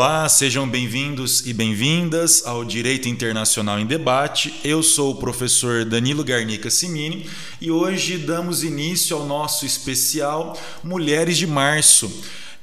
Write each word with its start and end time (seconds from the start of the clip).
Olá, 0.00 0.26
sejam 0.30 0.66
bem-vindos 0.66 1.46
e 1.46 1.52
bem-vindas 1.52 2.46
ao 2.46 2.64
Direito 2.64 3.06
Internacional 3.06 3.78
em 3.78 3.84
Debate. 3.84 4.58
Eu 4.64 4.82
sou 4.82 5.10
o 5.10 5.16
professor 5.16 5.84
Danilo 5.84 6.24
Garnica 6.24 6.70
Simini 6.70 7.28
e 7.60 7.70
hoje 7.70 8.16
damos 8.16 8.64
início 8.64 9.14
ao 9.14 9.26
nosso 9.26 9.66
especial 9.66 10.58
Mulheres 10.82 11.36
de 11.36 11.46
Março. 11.46 12.10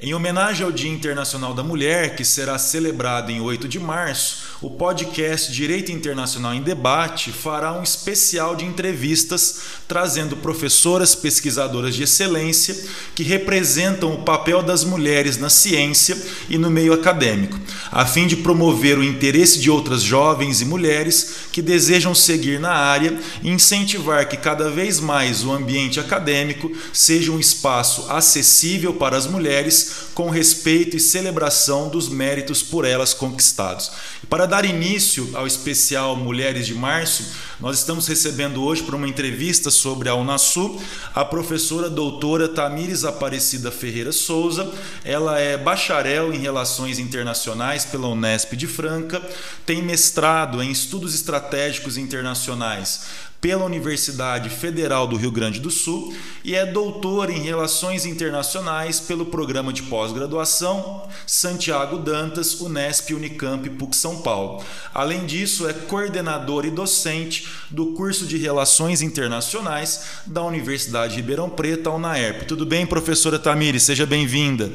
Em 0.01 0.15
homenagem 0.15 0.65
ao 0.65 0.71
Dia 0.71 0.89
Internacional 0.89 1.53
da 1.53 1.61
Mulher, 1.61 2.15
que 2.15 2.25
será 2.25 2.57
celebrado 2.57 3.31
em 3.31 3.39
8 3.39 3.67
de 3.67 3.79
março, 3.79 4.46
o 4.59 4.71
podcast 4.71 5.51
Direito 5.51 5.91
Internacional 5.91 6.51
em 6.51 6.63
Debate 6.63 7.31
fará 7.31 7.73
um 7.73 7.83
especial 7.83 8.55
de 8.55 8.65
entrevistas 8.65 9.59
trazendo 9.87 10.35
professoras 10.37 11.13
pesquisadoras 11.13 11.93
de 11.93 12.03
excelência 12.03 12.75
que 13.13 13.21
representam 13.21 14.13
o 14.13 14.23
papel 14.23 14.63
das 14.63 14.83
mulheres 14.83 15.37
na 15.37 15.49
ciência 15.49 16.17
e 16.49 16.57
no 16.57 16.71
meio 16.71 16.91
acadêmico, 16.91 17.59
a 17.91 18.03
fim 18.05 18.25
de 18.25 18.37
promover 18.37 18.97
o 18.97 19.03
interesse 19.03 19.59
de 19.59 19.69
outras 19.69 20.01
jovens 20.01 20.59
e 20.59 20.65
mulheres 20.65 21.47
que 21.51 21.61
desejam 21.61 22.15
seguir 22.15 22.59
na 22.59 22.71
área 22.71 23.15
e 23.43 23.51
incentivar 23.51 24.27
que 24.27 24.37
cada 24.37 24.71
vez 24.71 24.99
mais 24.99 25.43
o 25.43 25.51
ambiente 25.51 25.99
acadêmico 25.99 26.71
seja 26.91 27.31
um 27.31 27.39
espaço 27.39 28.07
acessível 28.09 28.95
para 28.95 29.15
as 29.15 29.27
mulheres 29.27 30.07
com 30.15 30.31
respeito 30.31 30.97
e 30.97 30.99
celebração 30.99 31.89
dos 31.89 32.09
méritos 32.09 32.63
por 32.63 32.85
elas 32.85 33.13
conquistados. 33.13 33.91
Para 34.27 34.46
dar 34.47 34.65
início 34.65 35.29
ao 35.33 35.45
especial 35.45 36.15
Mulheres 36.15 36.65
de 36.65 36.73
Março, 36.73 37.35
nós 37.59 37.77
estamos 37.77 38.07
recebendo 38.07 38.63
hoje 38.63 38.81
para 38.81 38.95
uma 38.95 39.07
entrevista 39.07 39.69
sobre 39.69 40.07
a 40.07 40.15
Unasul 40.15 40.81
a 41.13 41.25
professora 41.25 41.89
doutora 41.89 42.47
Tamires 42.47 43.03
Aparecida 43.03 43.69
Ferreira 43.71 44.11
Souza. 44.11 44.71
Ela 45.03 45.39
é 45.39 45.57
bacharel 45.57 46.33
em 46.33 46.39
Relações 46.39 46.97
Internacionais 46.97 47.83
pela 47.83 48.07
Unesp 48.07 48.53
de 48.53 48.67
Franca, 48.67 49.21
tem 49.65 49.83
mestrado 49.83 50.63
em 50.63 50.71
Estudos 50.71 51.13
Estratégicos 51.13 51.97
Internacionais 51.97 53.27
pela 53.39 53.65
Universidade 53.65 54.49
Federal 54.49 55.07
do 55.07 55.15
Rio 55.15 55.31
Grande 55.31 55.59
do 55.59 55.69
Sul 55.69 56.15
e 56.43 56.55
é 56.55 56.65
doutor 56.65 57.29
em 57.29 57.39
Relações 57.39 58.05
Internacionais 58.05 58.99
pelo 58.99 59.25
Programa 59.25 59.71
de 59.71 59.83
Pós-Graduação 59.83 61.07
Santiago 61.25 61.97
Dantas, 61.97 62.59
Unesp, 62.59 63.13
Unicamp, 63.13 63.69
PUC 63.71 63.95
São 63.95 64.21
Paulo. 64.21 64.63
Além 64.93 65.25
disso, 65.25 65.67
é 65.67 65.73
coordenador 65.73 66.65
e 66.65 66.71
docente 66.71 67.47
do 67.69 67.93
curso 67.93 68.25
de 68.25 68.37
Relações 68.37 69.01
Internacionais 69.01 70.21
da 70.25 70.43
Universidade 70.43 71.13
de 71.13 71.21
Ribeirão 71.21 71.49
Preto, 71.49 71.89
a 71.89 71.95
UNAERP. 71.95 72.45
Tudo 72.45 72.65
bem, 72.65 72.85
professora 72.85 73.37
Tamires? 73.37 73.83
Seja 73.83 74.05
bem-vinda. 74.05 74.71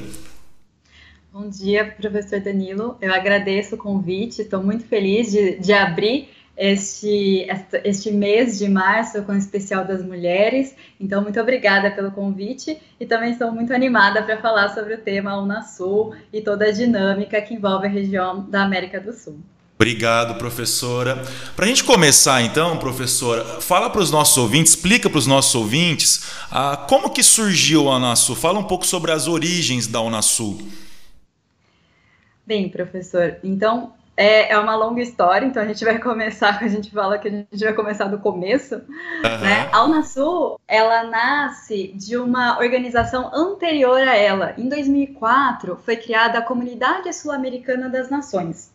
Bom 1.33 1.49
dia, 1.49 1.87
professor 1.99 2.41
Danilo. 2.41 2.99
Eu 3.01 3.13
agradeço 3.13 3.75
o 3.75 3.79
convite, 3.79 4.43
estou 4.43 4.63
muito 4.63 4.85
feliz 4.85 5.33
de, 5.33 5.59
de 5.59 5.73
abrir 5.73 6.29
este, 6.57 7.47
este 7.85 8.11
mês 8.11 8.59
de 8.59 8.69
março 8.69 9.23
com 9.23 9.33
o 9.33 9.37
especial 9.37 9.85
das 9.85 10.03
mulheres. 10.05 10.75
Então, 11.01 11.23
muito 11.23 11.41
obrigada 11.41 11.91
pelo 11.91 12.11
convite 12.11 12.79
e 13.01 13.07
também 13.07 13.33
estou 13.33 13.51
muito 13.53 13.73
animada 13.73 14.23
para 14.23 14.41
falar 14.41 14.69
sobre 14.71 14.95
o 14.95 14.99
tema 14.99 15.41
Unasul 15.41 16.15
e 16.33 16.41
toda 16.41 16.67
a 16.67 16.71
dinâmica 16.71 17.41
que 17.41 17.55
envolve 17.55 17.87
a 17.87 17.91
região 17.91 18.49
da 18.49 18.63
América 18.63 19.01
do 19.01 19.13
Sul. 19.13 19.41
Obrigado, 19.75 20.39
professora. 20.39 21.25
Para 21.57 21.65
a 21.65 21.69
gente 21.69 21.83
começar, 21.83 22.41
então, 22.43 22.79
professora, 22.79 23.61
fala 23.61 23.91
para 23.91 24.01
os 24.01 24.13
nossos 24.13 24.37
ouvintes, 24.37 24.75
explica 24.75 25.11
para 25.11 25.19
os 25.19 25.27
nossos 25.27 25.53
ouvintes 25.57 26.33
ah, 26.53 26.87
como 26.89 27.11
que 27.11 27.23
surgiu 27.23 27.89
a 27.89 27.97
Unasul. 27.97 28.37
Fala 28.37 28.61
um 28.61 28.65
pouco 28.65 28.87
sobre 28.87 29.11
as 29.11 29.27
origens 29.27 29.89
da 29.89 30.01
Unasul. 30.01 30.59
Bem, 32.47 32.69
professor, 32.69 33.39
então 33.43 33.93
é, 34.23 34.53
é 34.53 34.59
uma 34.59 34.77
longa 34.77 35.03
história, 35.03 35.45
então 35.45 35.61
a 35.63 35.67
gente 35.67 35.85
vai 35.85 35.99
começar, 36.01 36.63
a 36.63 36.69
gente 36.69 36.91
fala 36.91 37.19
que 37.19 37.29
a 37.29 37.31
gente 37.31 37.65
vai 37.65 37.73
começar 37.73 38.05
do 38.05 38.19
começo. 38.19 38.77
Uhum. 38.77 39.41
Né? 39.41 39.69
A 39.73 39.85
Unasul, 39.85 40.61
ela 40.69 41.05
nasce 41.05 41.93
de 41.97 42.17
uma 42.17 42.59
organização 42.59 43.31
anterior 43.35 44.01
a 44.01 44.17
ela. 44.17 44.55
Em 44.57 44.69
2004, 44.69 45.77
foi 45.85 45.97
criada 45.97 46.39
a 46.39 46.43
Comunidade 46.43 47.13
Sul-Americana 47.13 47.89
das 47.89 48.09
Nações. 48.09 48.72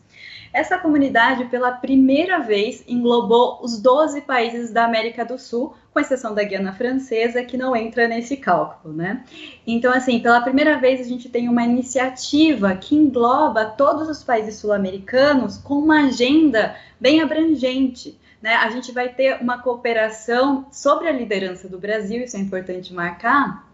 Essa 0.54 0.78
comunidade, 0.78 1.46
pela 1.46 1.72
primeira 1.72 2.40
vez, 2.40 2.84
englobou 2.88 3.60
os 3.62 3.80
12 3.80 4.22
países 4.22 4.72
da 4.72 4.86
América 4.86 5.26
do 5.26 5.38
Sul, 5.38 5.74
com 5.94 6.00
exceção 6.00 6.34
da 6.34 6.44
Guiana 6.44 6.74
Francesa, 6.74 7.44
que 7.44 7.58
não 7.58 7.76
entra 7.76 8.08
nesse 8.08 8.38
cálculo, 8.38 8.94
né? 8.94 9.24
Então, 9.66 9.92
assim, 9.92 10.20
pela 10.20 10.42
primeira 10.42 10.78
vez 10.78 11.02
a 11.02 11.04
gente 11.04 11.30
tem 11.30 11.50
uma 11.50 11.64
iniciativa 11.64 12.76
que 12.76 12.96
engloba 12.96 13.66
todos 13.66 14.08
os 14.08 14.24
países 14.24 14.56
sul-americanos 14.56 15.58
com 15.58 15.76
uma 15.76 16.06
agenda 16.06 16.76
bem 17.00 17.22
abrangente. 17.22 18.20
Né? 18.42 18.54
A 18.54 18.70
gente 18.70 18.92
vai 18.92 19.10
ter 19.10 19.42
uma 19.42 19.62
cooperação 19.62 20.68
sobre 20.72 21.08
a 21.08 21.12
liderança 21.12 21.68
do 21.68 21.80
Brasil, 21.80 22.24
isso 22.24 22.38
é 22.38 22.40
importante 22.40 22.94
marcar, 22.94 23.67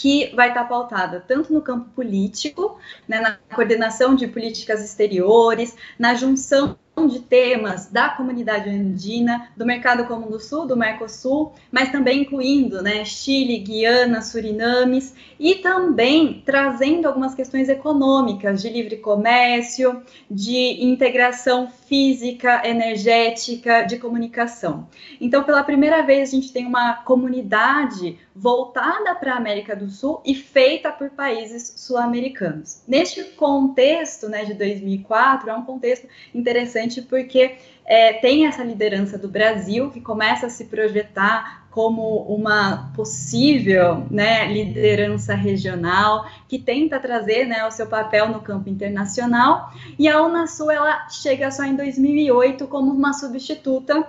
que 0.00 0.34
vai 0.34 0.48
estar 0.48 0.64
pautada 0.64 1.20
tanto 1.20 1.52
no 1.52 1.60
campo 1.60 1.90
político, 1.90 2.78
né, 3.06 3.20
na 3.20 3.36
coordenação 3.54 4.14
de 4.14 4.26
políticas 4.26 4.82
exteriores, 4.82 5.76
na 5.98 6.14
junção 6.14 6.78
de 7.06 7.20
temas 7.20 7.86
da 7.90 8.08
comunidade 8.08 8.68
andina, 8.68 9.48
do 9.56 9.66
Mercado 9.66 10.06
Comum 10.06 10.28
do 10.28 10.40
Sul, 10.40 10.66
do 10.66 10.76
Mercosul, 10.76 11.52
mas 11.70 11.90
também 11.90 12.22
incluindo 12.22 12.82
né, 12.82 13.04
Chile, 13.04 13.58
Guiana, 13.58 14.22
Surinames 14.22 15.14
e 15.38 15.56
também 15.56 16.42
trazendo 16.44 17.06
algumas 17.06 17.34
questões 17.34 17.68
econômicas 17.68 18.62
de 18.62 18.68
livre 18.68 18.96
comércio, 18.96 20.02
de 20.30 20.84
integração 20.84 21.68
física, 21.68 22.66
energética, 22.66 23.82
de 23.82 23.98
comunicação. 23.98 24.88
Então, 25.20 25.42
pela 25.44 25.62
primeira 25.62 26.02
vez, 26.02 26.30
a 26.30 26.32
gente 26.32 26.52
tem 26.52 26.66
uma 26.66 26.94
comunidade 26.94 28.18
voltada 28.34 29.14
para 29.14 29.34
a 29.34 29.36
América 29.36 29.76
do 29.76 29.90
Sul 29.90 30.22
e 30.24 30.34
feita 30.34 30.90
por 30.90 31.10
países 31.10 31.74
sul-americanos. 31.76 32.82
Neste 32.88 33.22
contexto 33.22 34.28
né, 34.28 34.44
de 34.46 34.54
2004, 34.54 35.50
é 35.50 35.54
um 35.54 35.64
contexto 35.64 36.08
interessante 36.34 36.89
porque 37.02 37.56
é, 37.84 38.12
tem 38.14 38.46
essa 38.46 38.62
liderança 38.62 39.18
do 39.18 39.28
Brasil 39.28 39.90
que 39.90 40.00
começa 40.00 40.46
a 40.46 40.50
se 40.50 40.66
projetar 40.66 41.66
como 41.70 42.22
uma 42.22 42.90
possível 42.96 44.06
né, 44.10 44.46
liderança 44.52 45.34
regional 45.34 46.26
que 46.48 46.58
tenta 46.58 46.98
trazer 46.98 47.46
né, 47.46 47.64
o 47.66 47.70
seu 47.70 47.86
papel 47.86 48.28
no 48.28 48.40
campo 48.40 48.68
internacional. 48.68 49.72
E 49.98 50.08
a 50.08 50.20
Unasul 50.22 50.70
ela 50.70 51.08
chega 51.08 51.50
só 51.50 51.64
em 51.64 51.76
2008 51.76 52.66
como 52.66 52.90
uma 52.90 53.12
substituta 53.12 54.06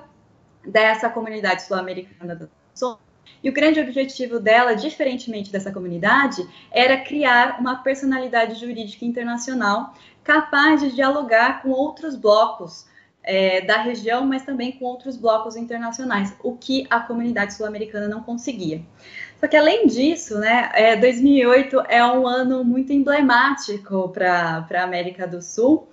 dessa 0.65 1.09
comunidade 1.09 1.63
sul-americana 1.63 2.35
do 2.35 2.49
e 3.43 3.49
o 3.49 3.53
grande 3.53 3.79
objetivo 3.79 4.39
dela, 4.39 4.75
diferentemente 4.75 5.51
dessa 5.51 5.71
comunidade, 5.71 6.47
era 6.71 6.97
criar 6.97 7.59
uma 7.59 7.77
personalidade 7.77 8.59
jurídica 8.59 9.05
internacional 9.05 9.95
capaz 10.23 10.81
de 10.81 10.91
dialogar 10.91 11.61
com 11.61 11.69
outros 11.69 12.15
blocos 12.15 12.85
é, 13.23 13.61
da 13.61 13.77
região, 13.77 14.25
mas 14.25 14.43
também 14.43 14.71
com 14.71 14.85
outros 14.85 15.17
blocos 15.17 15.55
internacionais, 15.55 16.35
o 16.43 16.55
que 16.55 16.85
a 16.89 16.99
comunidade 16.99 17.53
sul-americana 17.53 18.07
não 18.07 18.21
conseguia. 18.21 18.81
Só 19.39 19.47
que 19.47 19.57
além 19.57 19.87
disso, 19.87 20.37
né, 20.37 20.69
é, 20.73 20.95
2008 20.95 21.81
é 21.87 22.05
um 22.05 22.27
ano 22.27 22.63
muito 22.63 22.93
emblemático 22.93 24.09
para 24.09 24.67
a 24.71 24.83
América 24.83 25.27
do 25.27 25.41
Sul, 25.41 25.87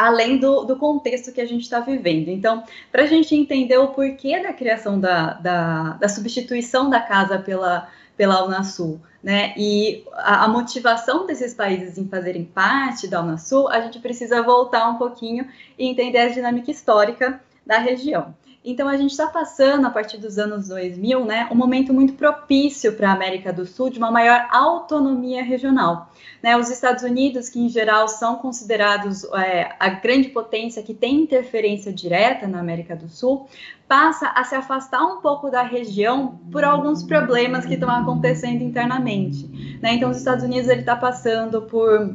além 0.00 0.38
do, 0.38 0.64
do 0.64 0.76
contexto 0.76 1.30
que 1.30 1.42
a 1.42 1.46
gente 1.46 1.62
está 1.62 1.78
vivendo. 1.78 2.28
Então, 2.28 2.64
para 2.90 3.02
a 3.02 3.06
gente 3.06 3.34
entender 3.34 3.76
o 3.76 3.88
porquê 3.88 4.40
da 4.40 4.50
criação 4.50 4.98
da, 4.98 5.34
da, 5.34 5.82
da 6.00 6.08
substituição 6.08 6.88
da 6.88 7.00
casa 7.00 7.38
pela, 7.38 7.86
pela 8.16 8.42
Unasul, 8.46 8.98
né, 9.22 9.52
e 9.58 10.02
a, 10.14 10.46
a, 10.46 10.48
motivação 10.48 11.26
desses 11.26 11.52
países 11.52 11.98
em 11.98 12.08
fazerem 12.08 12.46
parte 12.46 13.06
da 13.06 13.20
Unasul, 13.20 13.68
a 13.68 13.82
gente 13.82 13.98
precisa 13.98 14.42
voltar 14.42 14.88
um 14.88 14.96
pouquinho 14.96 15.46
e 15.78 15.86
entender 15.86 16.18
a 16.18 16.28
dinâmica 16.28 16.70
histórica 16.70 17.38
da 17.66 17.76
região. 17.76 18.34
Então, 18.62 18.88
a 18.88 18.96
gente 18.96 19.12
está 19.12 19.26
passando, 19.26 19.86
a 19.86 19.90
partir 19.90 20.18
dos 20.18 20.38
anos 20.38 20.68
2000, 20.68 21.24
né, 21.24 21.48
um 21.50 21.54
momento 21.54 21.94
muito 21.94 22.12
propício 22.12 22.92
para 22.92 23.08
a 23.08 23.14
América 23.14 23.50
do 23.50 23.64
Sul 23.64 23.88
de 23.88 23.98
uma 23.98 24.10
maior 24.10 24.48
autonomia 24.50 25.42
regional. 25.42 26.12
Né, 26.42 26.54
os 26.58 26.68
Estados 26.68 27.02
Unidos, 27.02 27.48
que 27.48 27.58
em 27.58 27.70
geral 27.70 28.06
são 28.06 28.36
considerados 28.36 29.24
é, 29.32 29.74
a 29.80 29.88
grande 29.88 30.28
potência 30.28 30.82
que 30.82 30.92
tem 30.92 31.22
interferência 31.22 31.90
direta 31.90 32.46
na 32.46 32.60
América 32.60 32.94
do 32.94 33.08
Sul, 33.08 33.48
passa 33.88 34.28
a 34.28 34.44
se 34.44 34.54
afastar 34.54 35.02
um 35.04 35.22
pouco 35.22 35.50
da 35.50 35.62
região 35.62 36.38
por 36.52 36.62
alguns 36.62 37.02
problemas 37.02 37.64
que 37.64 37.74
estão 37.74 37.90
acontecendo 37.90 38.62
internamente. 38.62 39.78
Né? 39.80 39.94
Então, 39.94 40.10
os 40.10 40.18
Estados 40.18 40.44
Unidos 40.44 40.68
ele 40.68 40.80
está 40.80 40.94
passando 40.94 41.62
por 41.62 42.14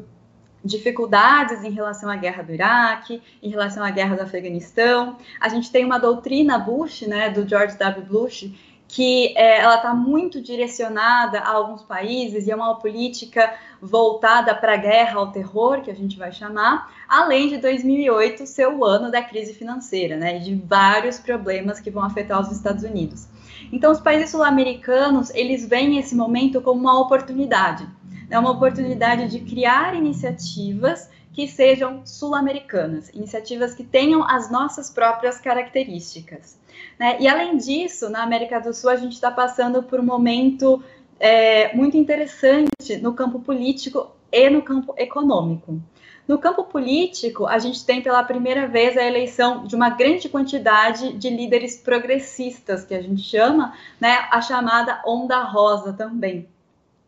dificuldades 0.65 1.63
em 1.63 1.69
relação 1.69 2.09
à 2.09 2.15
guerra 2.15 2.41
do 2.41 2.53
Iraque, 2.53 3.21
em 3.41 3.49
relação 3.49 3.83
à 3.83 3.91
guerra 3.91 4.15
do 4.15 4.23
Afeganistão. 4.23 5.17
A 5.39 5.47
gente 5.47 5.71
tem 5.71 5.85
uma 5.85 5.99
doutrina 5.99 6.57
Bush, 6.57 7.03
né, 7.03 7.29
do 7.29 7.47
George 7.47 7.77
W. 7.77 8.05
Bush, 8.05 8.51
que 8.87 9.33
é, 9.37 9.61
ela 9.61 9.75
está 9.75 9.93
muito 9.93 10.41
direcionada 10.41 11.39
a 11.39 11.51
alguns 11.51 11.83
países 11.83 12.47
e 12.47 12.51
é 12.51 12.55
uma 12.55 12.75
política 12.75 13.53
voltada 13.81 14.53
para 14.53 14.73
a 14.73 14.77
guerra 14.77 15.19
ao 15.19 15.31
terror, 15.31 15.81
que 15.81 15.91
a 15.91 15.95
gente 15.95 16.17
vai 16.17 16.31
chamar, 16.31 16.91
além 17.07 17.49
de 17.49 17.57
2008 17.57 18.45
ser 18.45 18.67
o 18.67 18.85
ano 18.85 19.11
da 19.11 19.21
crise 19.21 19.53
financeira, 19.53 20.15
né, 20.15 20.39
de 20.39 20.55
vários 20.55 21.19
problemas 21.19 21.79
que 21.79 21.91
vão 21.91 22.03
afetar 22.03 22.39
os 22.39 22.51
Estados 22.51 22.83
Unidos. 22.83 23.27
Então, 23.71 23.91
os 23.91 23.99
países 23.99 24.29
sul-americanos, 24.29 25.29
eles 25.33 25.67
veem 25.67 25.97
esse 25.97 26.15
momento 26.15 26.61
como 26.61 26.79
uma 26.79 26.99
oportunidade, 26.99 27.87
é 28.29 28.37
uma 28.39 28.51
oportunidade 28.51 29.27
de 29.27 29.39
criar 29.39 29.95
iniciativas 29.95 31.09
que 31.35 31.47
sejam 31.49 32.01
sul-americanas, 32.05 33.09
iniciativas 33.09 33.75
que 33.75 33.83
tenham 33.83 34.23
as 34.23 34.49
nossas 34.49 34.89
próprias 34.89 35.37
características. 35.37 36.57
Né? 36.97 37.17
E 37.19 37.27
além 37.27 37.57
disso, 37.57 38.09
na 38.09 38.23
América 38.23 38.59
do 38.59 38.73
Sul, 38.73 38.89
a 38.89 38.95
gente 38.95 39.13
está 39.13 39.29
passando 39.29 39.83
por 39.83 39.99
um 39.99 40.05
momento 40.05 40.81
é, 41.19 41.75
muito 41.75 41.97
interessante 41.97 42.97
no 43.01 43.13
campo 43.13 43.39
político 43.39 44.11
e 44.31 44.49
no 44.49 44.61
campo 44.61 44.93
econômico. 44.97 45.81
No 46.25 46.39
campo 46.39 46.63
político, 46.63 47.45
a 47.45 47.59
gente 47.59 47.85
tem 47.85 48.01
pela 48.01 48.23
primeira 48.23 48.65
vez 48.65 48.97
a 48.97 49.03
eleição 49.03 49.65
de 49.67 49.75
uma 49.75 49.89
grande 49.89 50.29
quantidade 50.29 51.13
de 51.13 51.29
líderes 51.29 51.77
progressistas, 51.77 52.83
que 52.83 52.95
a 52.95 53.01
gente 53.01 53.21
chama, 53.21 53.73
né, 53.99 54.25
a 54.31 54.41
chamada 54.41 55.03
onda 55.05 55.43
rosa 55.43 55.93
também 55.93 56.47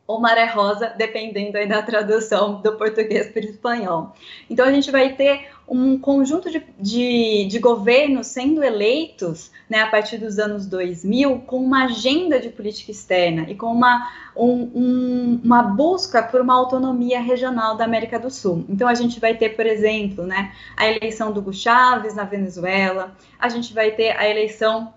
ou 0.07 0.21
maré 0.21 0.45
rosa, 0.45 0.93
dependendo 0.97 1.57
aí 1.57 1.67
da 1.67 1.81
tradução 1.81 2.61
do 2.61 2.77
português 2.77 3.27
para 3.27 3.41
o 3.41 3.45
espanhol. 3.45 4.15
Então 4.49 4.65
a 4.65 4.71
gente 4.71 4.89
vai 4.89 5.13
ter 5.13 5.49
um 5.67 5.99
conjunto 5.99 6.49
de, 6.49 6.63
de, 6.79 7.45
de, 7.45 7.59
governos 7.59 8.27
sendo 8.27 8.63
eleitos 8.63 9.51
né, 9.69 9.81
a 9.81 9.87
partir 9.87 10.17
dos 10.17 10.39
anos 10.39 10.65
2000 10.65 11.39
com 11.39 11.57
uma 11.57 11.83
agenda 11.83 12.39
de 12.39 12.47
política 12.49 12.89
externa 12.89 13.45
e 13.49 13.55
com 13.55 13.67
uma, 13.67 14.09
um, 14.33 14.71
um, 14.73 15.41
uma 15.43 15.61
busca 15.61 16.23
por 16.23 16.39
uma 16.39 16.55
autonomia 16.55 17.19
regional 17.19 17.75
da 17.75 17.83
América 17.83 18.17
do 18.17 18.31
Sul. 18.31 18.63
Então 18.69 18.87
a 18.87 18.93
gente 18.93 19.19
vai 19.19 19.35
ter, 19.35 19.57
por 19.57 19.65
exemplo, 19.65 20.25
né, 20.25 20.53
a 20.77 20.87
eleição 20.87 21.33
do 21.33 21.41
Hugo 21.41 21.51
Chávez 21.51 22.15
na 22.15 22.23
Venezuela, 22.23 23.13
a 23.37 23.49
gente 23.49 23.73
vai 23.73 23.91
ter 23.91 24.11
a 24.11 24.25
eleição 24.25 24.93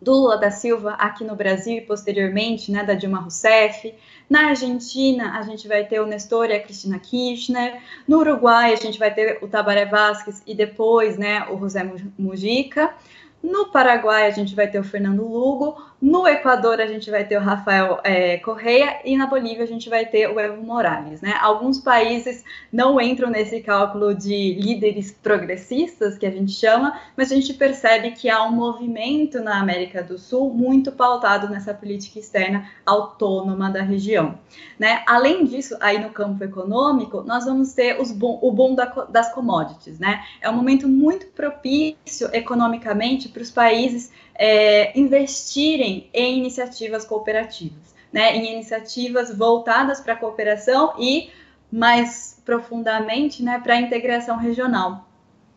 do 0.00 0.12
Lula 0.12 0.38
da 0.38 0.50
Silva 0.50 0.92
aqui 0.92 1.24
no 1.24 1.36
Brasil 1.36 1.76
e 1.76 1.80
posteriormente, 1.80 2.72
né, 2.72 2.84
da 2.84 2.94
Dilma 2.94 3.20
Rousseff. 3.20 3.94
Na 4.28 4.48
Argentina, 4.48 5.38
a 5.38 5.42
gente 5.42 5.66
vai 5.68 5.84
ter 5.84 6.00
o 6.00 6.06
Nestor 6.06 6.50
e 6.50 6.54
a 6.54 6.62
Cristina 6.62 6.98
Kirchner. 6.98 7.80
No 8.06 8.18
Uruguai, 8.18 8.72
a 8.72 8.76
gente 8.76 8.98
vai 8.98 9.12
ter 9.12 9.38
o 9.42 9.48
Tabaré 9.48 9.84
Vázquez 9.84 10.42
e 10.46 10.54
depois, 10.54 11.18
né, 11.18 11.46
o 11.50 11.58
José 11.58 11.82
Mujica. 12.18 12.94
No 13.42 13.70
Paraguai, 13.70 14.26
a 14.26 14.30
gente 14.30 14.54
vai 14.54 14.68
ter 14.68 14.78
o 14.78 14.84
Fernando 14.84 15.26
Lugo. 15.26 15.89
No 16.00 16.26
Equador, 16.26 16.80
a 16.80 16.86
gente 16.86 17.10
vai 17.10 17.26
ter 17.26 17.36
o 17.36 17.42
Rafael 17.42 18.00
é, 18.02 18.38
Correia. 18.38 19.00
E 19.04 19.18
na 19.18 19.26
Bolívia, 19.26 19.64
a 19.64 19.66
gente 19.66 19.90
vai 19.90 20.06
ter 20.06 20.28
o 20.28 20.40
Evo 20.40 20.62
Morales. 20.62 21.20
Né? 21.20 21.36
Alguns 21.38 21.78
países 21.78 22.42
não 22.72 22.98
entram 22.98 23.28
nesse 23.28 23.60
cálculo 23.60 24.14
de 24.14 24.54
líderes 24.54 25.12
progressistas, 25.12 26.16
que 26.16 26.24
a 26.24 26.30
gente 26.30 26.52
chama, 26.52 26.98
mas 27.14 27.30
a 27.30 27.34
gente 27.34 27.52
percebe 27.52 28.12
que 28.12 28.30
há 28.30 28.42
um 28.44 28.52
movimento 28.52 29.40
na 29.40 29.60
América 29.60 30.02
do 30.02 30.18
Sul 30.18 30.54
muito 30.54 30.90
pautado 30.90 31.50
nessa 31.50 31.74
política 31.74 32.18
externa 32.18 32.66
autônoma 32.86 33.68
da 33.68 33.82
região. 33.82 34.38
Né? 34.78 35.02
Além 35.06 35.44
disso, 35.44 35.76
aí 35.80 35.98
no 35.98 36.08
campo 36.08 36.42
econômico, 36.42 37.22
nós 37.26 37.44
vamos 37.44 37.74
ter 37.74 38.00
os 38.00 38.10
o 38.10 38.52
boom 38.52 38.74
da, 38.74 38.86
das 39.10 39.34
commodities. 39.34 39.98
Né? 39.98 40.24
É 40.40 40.48
um 40.48 40.54
momento 40.54 40.88
muito 40.88 41.26
propício 41.26 42.30
economicamente 42.32 43.28
para 43.28 43.42
os 43.42 43.50
países 43.50 44.10
é, 44.40 44.98
investirem 44.98 46.08
em 46.14 46.38
iniciativas 46.38 47.04
cooperativas, 47.04 47.94
né, 48.10 48.34
em 48.34 48.54
iniciativas 48.54 49.36
voltadas 49.36 50.00
para 50.00 50.14
a 50.14 50.16
cooperação 50.16 50.94
e 50.98 51.28
mais 51.70 52.40
profundamente 52.42 53.42
né, 53.42 53.60
para 53.62 53.74
a 53.74 53.80
integração 53.80 54.38
regional. 54.38 55.06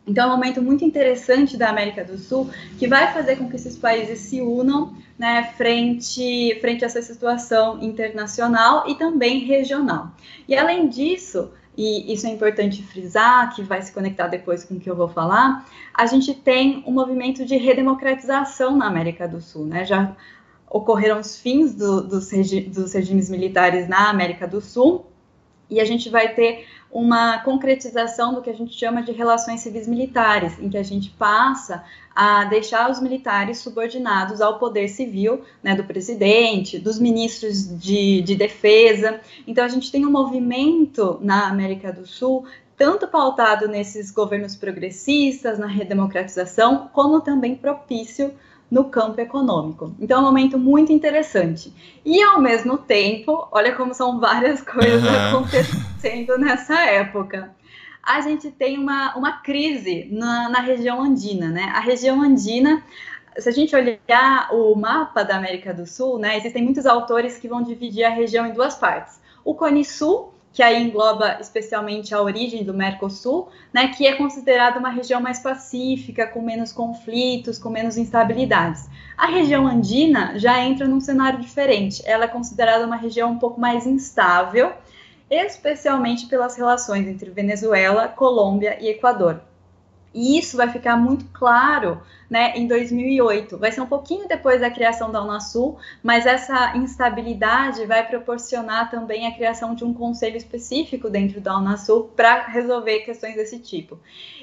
Então, 0.06 0.24
é 0.24 0.26
um 0.26 0.36
momento 0.36 0.60
muito 0.60 0.84
interessante 0.84 1.56
da 1.56 1.70
América 1.70 2.04
do 2.04 2.18
Sul 2.18 2.50
que 2.78 2.86
vai 2.86 3.10
fazer 3.10 3.36
com 3.36 3.48
que 3.48 3.56
esses 3.56 3.74
países 3.78 4.18
se 4.18 4.42
unam 4.42 4.94
né, 5.18 5.54
frente, 5.56 6.58
frente 6.60 6.84
a 6.84 6.86
essa 6.86 7.00
situação 7.00 7.82
internacional 7.82 8.86
e 8.86 8.96
também 8.96 9.38
regional. 9.38 10.10
E 10.46 10.54
além 10.54 10.88
disso, 10.90 11.52
e 11.76 12.12
isso 12.12 12.26
é 12.26 12.30
importante 12.30 12.82
frisar, 12.82 13.54
que 13.54 13.62
vai 13.62 13.82
se 13.82 13.92
conectar 13.92 14.28
depois 14.28 14.64
com 14.64 14.74
o 14.74 14.80
que 14.80 14.88
eu 14.88 14.94
vou 14.94 15.08
falar, 15.08 15.66
a 15.92 16.06
gente 16.06 16.34
tem 16.34 16.82
um 16.86 16.92
movimento 16.92 17.44
de 17.44 17.56
redemocratização 17.56 18.76
na 18.76 18.86
América 18.86 19.26
do 19.26 19.40
Sul, 19.40 19.66
né? 19.66 19.84
Já 19.84 20.16
ocorreram 20.70 21.20
os 21.20 21.36
fins 21.36 21.74
do, 21.74 22.02
dos, 22.02 22.30
regi 22.30 22.62
dos 22.62 22.92
regimes 22.92 23.30
militares 23.30 23.88
na 23.88 24.08
América 24.10 24.46
do 24.46 24.60
Sul, 24.60 25.06
e 25.74 25.80
a 25.80 25.84
gente 25.84 26.08
vai 26.08 26.34
ter 26.34 26.66
uma 26.90 27.38
concretização 27.38 28.32
do 28.32 28.40
que 28.40 28.48
a 28.48 28.54
gente 28.54 28.72
chama 28.78 29.02
de 29.02 29.10
relações 29.10 29.60
civis 29.60 29.88
militares, 29.88 30.56
em 30.60 30.68
que 30.68 30.78
a 30.78 30.82
gente 30.82 31.10
passa 31.10 31.84
a 32.14 32.44
deixar 32.44 32.88
os 32.88 33.00
militares 33.00 33.58
subordinados 33.58 34.40
ao 34.40 34.60
poder 34.60 34.88
civil, 34.88 35.42
né, 35.60 35.74
do 35.74 35.82
presidente, 35.82 36.78
dos 36.78 37.00
ministros 37.00 37.76
de, 37.80 38.22
de 38.22 38.36
defesa. 38.36 39.20
Então, 39.44 39.64
a 39.64 39.68
gente 39.68 39.90
tem 39.90 40.06
um 40.06 40.10
movimento 40.12 41.18
na 41.20 41.48
América 41.48 41.92
do 41.92 42.06
Sul 42.06 42.46
tanto 42.76 43.06
pautado 43.08 43.68
nesses 43.68 44.10
governos 44.10 44.56
progressistas, 44.56 45.58
na 45.58 45.66
redemocratização, 45.66 46.88
como 46.92 47.20
também 47.20 47.54
propício 47.54 48.32
no 48.74 48.86
campo 48.86 49.20
econômico. 49.20 49.94
Então 50.00 50.18
é 50.18 50.20
um 50.20 50.24
momento 50.24 50.58
muito 50.58 50.92
interessante. 50.92 51.72
E 52.04 52.20
ao 52.20 52.40
mesmo 52.40 52.76
tempo, 52.76 53.46
olha 53.52 53.72
como 53.76 53.94
são 53.94 54.18
várias 54.18 54.60
coisas 54.66 55.04
uhum. 55.04 55.38
acontecendo 55.38 56.36
nessa 56.36 56.74
época. 56.80 57.54
A 58.02 58.20
gente 58.20 58.50
tem 58.50 58.76
uma, 58.76 59.16
uma 59.16 59.38
crise 59.40 60.08
na, 60.10 60.48
na 60.48 60.58
região 60.58 61.00
andina, 61.00 61.48
né? 61.50 61.72
A 61.72 61.78
região 61.78 62.20
andina 62.20 62.82
se 63.38 63.48
a 63.48 63.52
gente 63.52 63.74
olhar 63.74 64.48
o 64.52 64.74
mapa 64.74 65.22
da 65.22 65.36
América 65.36 65.72
do 65.72 65.86
Sul, 65.86 66.18
né, 66.18 66.36
existem 66.36 66.62
muitos 66.62 66.86
autores 66.86 67.36
que 67.36 67.48
vão 67.48 67.62
dividir 67.62 68.04
a 68.04 68.08
região 68.08 68.46
em 68.46 68.52
duas 68.52 68.76
partes. 68.76 69.20
O 69.44 69.54
Cone 69.54 69.84
Sul, 69.84 70.33
que 70.54 70.62
aí 70.62 70.80
engloba 70.80 71.38
especialmente 71.40 72.14
a 72.14 72.22
origem 72.22 72.62
do 72.62 72.72
Mercosul, 72.72 73.48
né, 73.72 73.88
que 73.88 74.06
é 74.06 74.14
considerada 74.14 74.78
uma 74.78 74.88
região 74.88 75.20
mais 75.20 75.40
pacífica, 75.40 76.28
com 76.28 76.40
menos 76.40 76.70
conflitos, 76.70 77.58
com 77.58 77.68
menos 77.68 77.98
instabilidades. 77.98 78.88
A 79.16 79.26
região 79.26 79.66
andina 79.66 80.38
já 80.38 80.62
entra 80.62 80.86
num 80.86 81.00
cenário 81.00 81.40
diferente. 81.40 82.02
Ela 82.06 82.26
é 82.26 82.28
considerada 82.28 82.86
uma 82.86 82.94
região 82.94 83.32
um 83.32 83.38
pouco 83.38 83.60
mais 83.60 83.84
instável, 83.84 84.72
especialmente 85.28 86.26
pelas 86.26 86.56
relações 86.56 87.08
entre 87.08 87.30
Venezuela, 87.30 88.06
Colômbia 88.06 88.78
e 88.80 88.86
Equador. 88.88 89.40
E 90.14 90.38
isso 90.38 90.56
vai 90.56 90.68
ficar 90.70 90.96
muito 90.96 91.24
claro 91.32 92.00
né, 92.30 92.52
em 92.56 92.68
2008. 92.68 93.58
Vai 93.58 93.72
ser 93.72 93.80
um 93.80 93.86
pouquinho 93.86 94.28
depois 94.28 94.60
da 94.60 94.70
criação 94.70 95.10
da 95.10 95.22
Unasul, 95.22 95.76
mas 96.02 96.24
essa 96.24 96.76
instabilidade 96.76 97.84
vai 97.84 98.06
proporcionar 98.06 98.90
também 98.90 99.26
a 99.26 99.34
criação 99.34 99.74
de 99.74 99.84
um 99.84 99.92
conselho 99.92 100.36
específico 100.36 101.10
dentro 101.10 101.40
da 101.40 101.58
Unasul 101.58 102.10
para 102.16 102.46
resolver 102.46 103.00
questões 103.00 103.34
desse 103.34 103.58
tipo. 103.58 103.98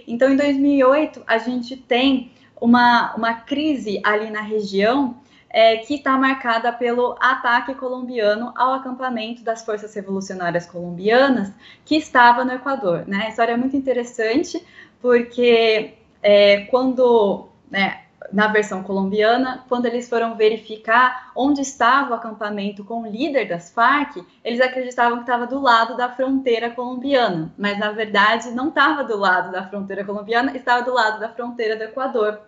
Então, 0.05 0.29
em 0.29 0.35
2008, 0.35 1.23
a 1.25 1.37
gente 1.37 1.77
tem 1.77 2.31
uma, 2.59 3.15
uma 3.15 3.33
crise 3.33 4.01
ali 4.03 4.29
na 4.29 4.41
região 4.41 5.15
é, 5.49 5.77
que 5.77 5.95
está 5.95 6.17
marcada 6.17 6.71
pelo 6.71 7.17
ataque 7.19 7.75
colombiano 7.75 8.53
ao 8.55 8.73
acampamento 8.73 9.43
das 9.43 9.65
forças 9.65 9.93
revolucionárias 9.93 10.65
colombianas 10.65 11.51
que 11.83 11.95
estava 11.95 12.45
no 12.45 12.53
Equador. 12.53 13.05
Né? 13.05 13.23
A 13.25 13.29
história 13.29 13.53
é 13.53 13.57
muito 13.57 13.75
interessante 13.75 14.65
porque 15.01 15.93
é, 16.21 16.61
quando, 16.65 17.49
né, 17.69 18.01
na 18.31 18.47
versão 18.47 18.83
colombiana, 18.83 19.65
quando 19.67 19.85
eles 19.85 20.07
foram 20.07 20.35
verificar 20.35 21.31
onde 21.35 21.61
estava 21.61 22.11
o 22.11 22.13
acampamento 22.13 22.83
com 22.83 23.01
o 23.01 23.07
líder 23.07 23.47
das 23.47 23.71
Farc, 23.71 24.23
eles 24.43 24.61
acreditavam 24.61 25.17
que 25.17 25.23
estava 25.23 25.45
do 25.45 25.59
lado 25.59 25.97
da 25.97 26.09
fronteira 26.09 26.69
colombiana, 26.69 27.53
mas 27.57 27.77
na 27.77 27.91
verdade 27.91 28.51
não 28.51 28.69
estava 28.69 29.03
do 29.03 29.17
lado 29.17 29.51
da 29.51 29.67
fronteira 29.67 30.05
colombiana, 30.05 30.55
estava 30.55 30.83
do 30.83 30.93
lado 30.93 31.19
da 31.19 31.29
fronteira 31.29 31.75
do 31.75 31.83
Equador. 31.83 32.39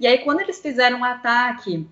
E 0.00 0.06
aí, 0.06 0.18
quando 0.18 0.40
eles 0.40 0.60
fizeram 0.60 1.00
um 1.00 1.04
ataque 1.04 1.88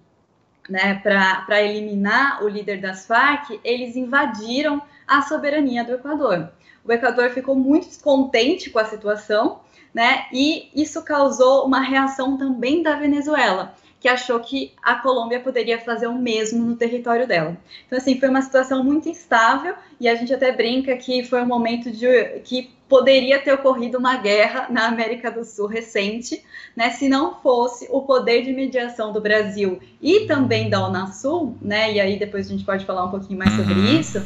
né, 0.69 1.01
para 1.03 1.63
eliminar 1.63 2.43
o 2.43 2.49
líder 2.49 2.81
das 2.81 3.07
Farc, 3.07 3.61
eles 3.65 3.97
invadiram 3.97 4.81
a 5.07 5.23
soberania 5.23 5.85
do 5.85 5.95
Equador. 5.95 6.51
O 6.85 6.93
Equador 6.93 7.31
ficou 7.31 7.57
muito 7.57 7.87
descontente 7.89 8.71
com 8.71 8.79
a 8.79 8.85
situação 8.85 9.61
né? 9.97 10.27
E 10.31 10.69
isso 10.75 11.03
causou 11.03 11.65
uma 11.65 11.81
reação 11.81 12.37
também 12.37 12.83
da 12.83 12.97
Venezuela, 12.97 13.75
que 13.99 14.07
achou 14.07 14.39
que 14.41 14.75
a 14.83 14.97
Colômbia 14.97 15.41
poderia 15.41 15.79
fazer 15.79 16.07
o 16.07 16.13
mesmo 16.13 16.63
no 16.63 16.77
território 16.77 17.27
dela. 17.27 17.57
Então, 17.87 17.97
assim, 17.97 18.21
foi 18.21 18.29
uma 18.29 18.43
situação 18.43 18.85
muito 18.85 19.09
instável 19.09 19.75
e 19.99 20.07
a 20.07 20.15
gente 20.15 20.35
até 20.35 20.53
brinca 20.53 20.95
que 20.99 21.25
foi 21.25 21.43
um 21.43 21.47
momento 21.47 21.91
de 21.91 22.41
que 22.45 22.71
poderia 22.87 23.39
ter 23.39 23.55
ocorrido 23.55 23.97
uma 23.97 24.19
guerra 24.19 24.67
na 24.69 24.87
América 24.87 25.31
do 25.31 25.47
Sul 25.47 25.67
recente, 25.67 26.45
né, 26.77 26.91
se 26.91 27.09
não 27.09 27.41
fosse 27.41 27.89
o 27.91 28.03
poder 28.03 28.43
de 28.43 28.53
mediação 28.53 29.15
do 29.15 29.21
Brasil 29.21 29.81
e 30.01 30.27
também 30.27 30.69
da 30.69 30.87
Unasul, 30.87 31.57
né, 31.63 31.95
e 31.95 32.01
aí 32.01 32.19
depois 32.19 32.47
a 32.47 32.51
gente 32.51 32.65
pode 32.65 32.85
falar 32.85 33.07
um 33.07 33.11
pouquinho 33.11 33.39
mais 33.39 33.51
sobre 33.57 33.73
uhum. 33.73 33.99
isso, 33.99 34.25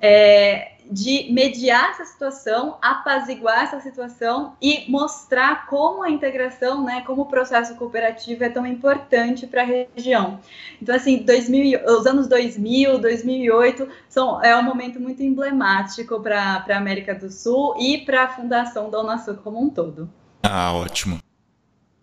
é, 0.00 0.71
de 0.92 1.32
mediar 1.32 1.90
essa 1.90 2.04
situação, 2.04 2.76
apaziguar 2.82 3.64
essa 3.64 3.80
situação 3.80 4.54
e 4.60 4.84
mostrar 4.90 5.66
como 5.66 6.02
a 6.02 6.10
integração, 6.10 6.84
né, 6.84 7.02
como 7.06 7.22
o 7.22 7.26
processo 7.26 7.74
cooperativo 7.76 8.44
é 8.44 8.50
tão 8.50 8.66
importante 8.66 9.46
para 9.46 9.62
a 9.62 9.64
região. 9.64 10.38
Então, 10.80 10.94
assim, 10.94 11.18
2000, 11.18 11.80
os 11.86 12.06
anos 12.06 12.28
2000, 12.28 12.98
2008 12.98 13.88
são, 14.08 14.42
é 14.42 14.54
um 14.56 14.62
momento 14.62 15.00
muito 15.00 15.22
emblemático 15.22 16.20
para 16.20 16.64
a 16.68 16.76
América 16.76 17.14
do 17.14 17.30
Sul 17.30 17.74
e 17.78 17.98
para 17.98 18.24
a 18.24 18.28
fundação 18.28 18.90
da 18.90 19.00
Unasul 19.00 19.36
como 19.36 19.60
um 19.60 19.70
todo. 19.70 20.10
Ah, 20.42 20.74
ótimo. 20.74 21.18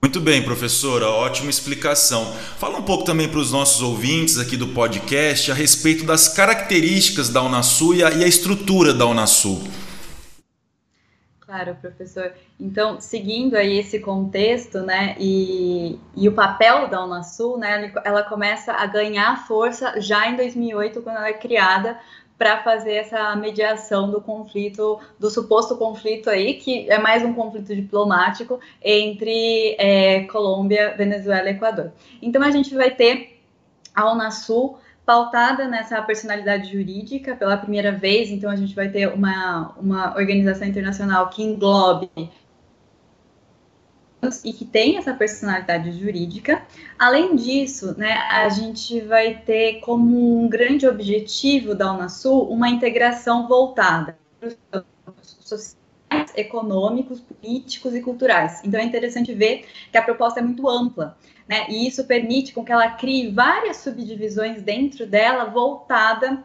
Muito 0.01 0.21
bem, 0.21 0.41
professora, 0.41 1.09
ótima 1.09 1.49
explicação. 1.49 2.25
Fala 2.57 2.79
um 2.79 2.83
pouco 2.83 3.03
também 3.03 3.27
para 3.27 3.39
os 3.39 3.51
nossos 3.51 3.81
ouvintes 3.81 4.39
aqui 4.39 4.55
do 4.55 4.69
podcast 4.69 5.51
a 5.51 5.53
respeito 5.53 6.05
das 6.05 6.29
características 6.29 7.27
da 7.27 7.43
Unasul 7.43 7.95
e 7.95 8.03
a, 8.03 8.09
e 8.11 8.23
a 8.23 8.27
estrutura 8.27 8.93
da 8.93 9.05
Unasul. 9.05 9.61
Claro, 11.41 11.75
professor. 11.81 12.31
Então, 12.57 13.01
seguindo 13.01 13.55
aí 13.55 13.79
esse 13.79 13.99
contexto, 13.99 14.79
né, 14.79 15.17
e, 15.19 15.99
e 16.15 16.29
o 16.29 16.31
papel 16.31 16.87
da 16.87 17.03
Unasul, 17.03 17.57
né, 17.57 17.91
ela 18.05 18.23
começa 18.23 18.71
a 18.71 18.85
ganhar 18.85 19.47
força 19.47 19.99
já 19.99 20.29
em 20.29 20.37
2008, 20.37 21.01
quando 21.01 21.17
ela 21.17 21.27
é 21.27 21.33
criada 21.33 21.99
para 22.39 22.63
fazer 22.63 22.93
essa 22.93 23.35
mediação 23.35 24.09
do 24.09 24.21
conflito, 24.21 24.97
do 25.19 25.29
suposto 25.29 25.75
conflito 25.75 26.29
aí, 26.29 26.53
que 26.53 26.89
é 26.89 26.97
mais 26.97 27.21
um 27.21 27.33
conflito 27.33 27.75
diplomático 27.75 28.61
entre 28.81 29.75
é, 29.77 30.23
Colômbia, 30.23 30.95
Venezuela 30.97 31.49
e 31.49 31.51
Equador. 31.51 31.91
Então 32.21 32.41
a 32.41 32.49
gente 32.49 32.73
vai 32.73 32.91
ter 32.91 33.41
a 33.93 34.09
Unasul 34.09 34.79
pautada 35.05 35.67
nessa 35.67 36.01
personalidade 36.01 36.71
jurídica 36.71 37.35
pela 37.35 37.57
primeira 37.57 37.91
vez, 37.91 38.29
então 38.29 38.49
a 38.49 38.55
gente 38.55 38.73
vai 38.73 38.87
ter 38.87 39.07
uma, 39.07 39.73
uma 39.77 40.15
organização 40.15 40.65
internacional 40.65 41.29
que 41.29 41.43
englobe 41.43 42.09
e 44.43 44.51
que 44.51 44.65
tem 44.65 44.97
essa 44.97 45.13
personalidade 45.13 45.91
jurídica. 45.91 46.61
Além 46.97 47.35
disso, 47.35 47.95
né, 47.97 48.13
a 48.13 48.49
gente 48.49 48.99
vai 49.01 49.35
ter 49.35 49.79
como 49.79 50.43
um 50.43 50.49
grande 50.49 50.87
objetivo 50.87 51.73
da 51.73 51.93
Unasul 51.93 52.49
uma 52.49 52.69
integração 52.69 53.47
voltada 53.47 54.17
para 54.39 54.83
os 55.21 55.37
sociais, 55.39 55.77
econômicos, 56.35 57.19
políticos 57.21 57.95
e 57.95 58.01
culturais. 58.01 58.61
Então 58.63 58.79
é 58.79 58.83
interessante 58.83 59.33
ver 59.33 59.65
que 59.91 59.97
a 59.97 60.01
proposta 60.01 60.39
é 60.39 60.43
muito 60.43 60.67
ampla, 60.67 61.17
né, 61.47 61.65
e 61.69 61.87
isso 61.87 62.03
permite 62.05 62.53
com 62.53 62.63
que 62.63 62.71
ela 62.71 62.91
crie 62.91 63.31
várias 63.31 63.77
subdivisões 63.77 64.61
dentro 64.61 65.07
dela 65.07 65.45
voltada 65.45 66.43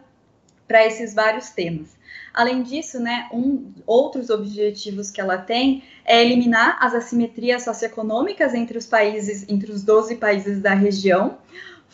para 0.67 0.85
esses 0.85 1.13
vários 1.13 1.49
temas. 1.49 1.95
Além 2.33 2.63
disso, 2.63 2.99
né, 2.99 3.29
um, 3.31 3.71
outros 3.85 4.29
objetivos 4.29 5.09
que 5.09 5.21
ela 5.21 5.37
tem 5.37 5.83
é 6.03 6.21
eliminar 6.21 6.77
as 6.81 6.93
assimetrias 6.93 7.63
socioeconômicas 7.63 8.53
entre 8.53 8.77
os 8.77 8.85
países, 8.85 9.45
entre 9.47 9.71
os 9.71 9.83
12 9.83 10.15
países 10.15 10.61
da 10.61 10.73
região, 10.73 11.37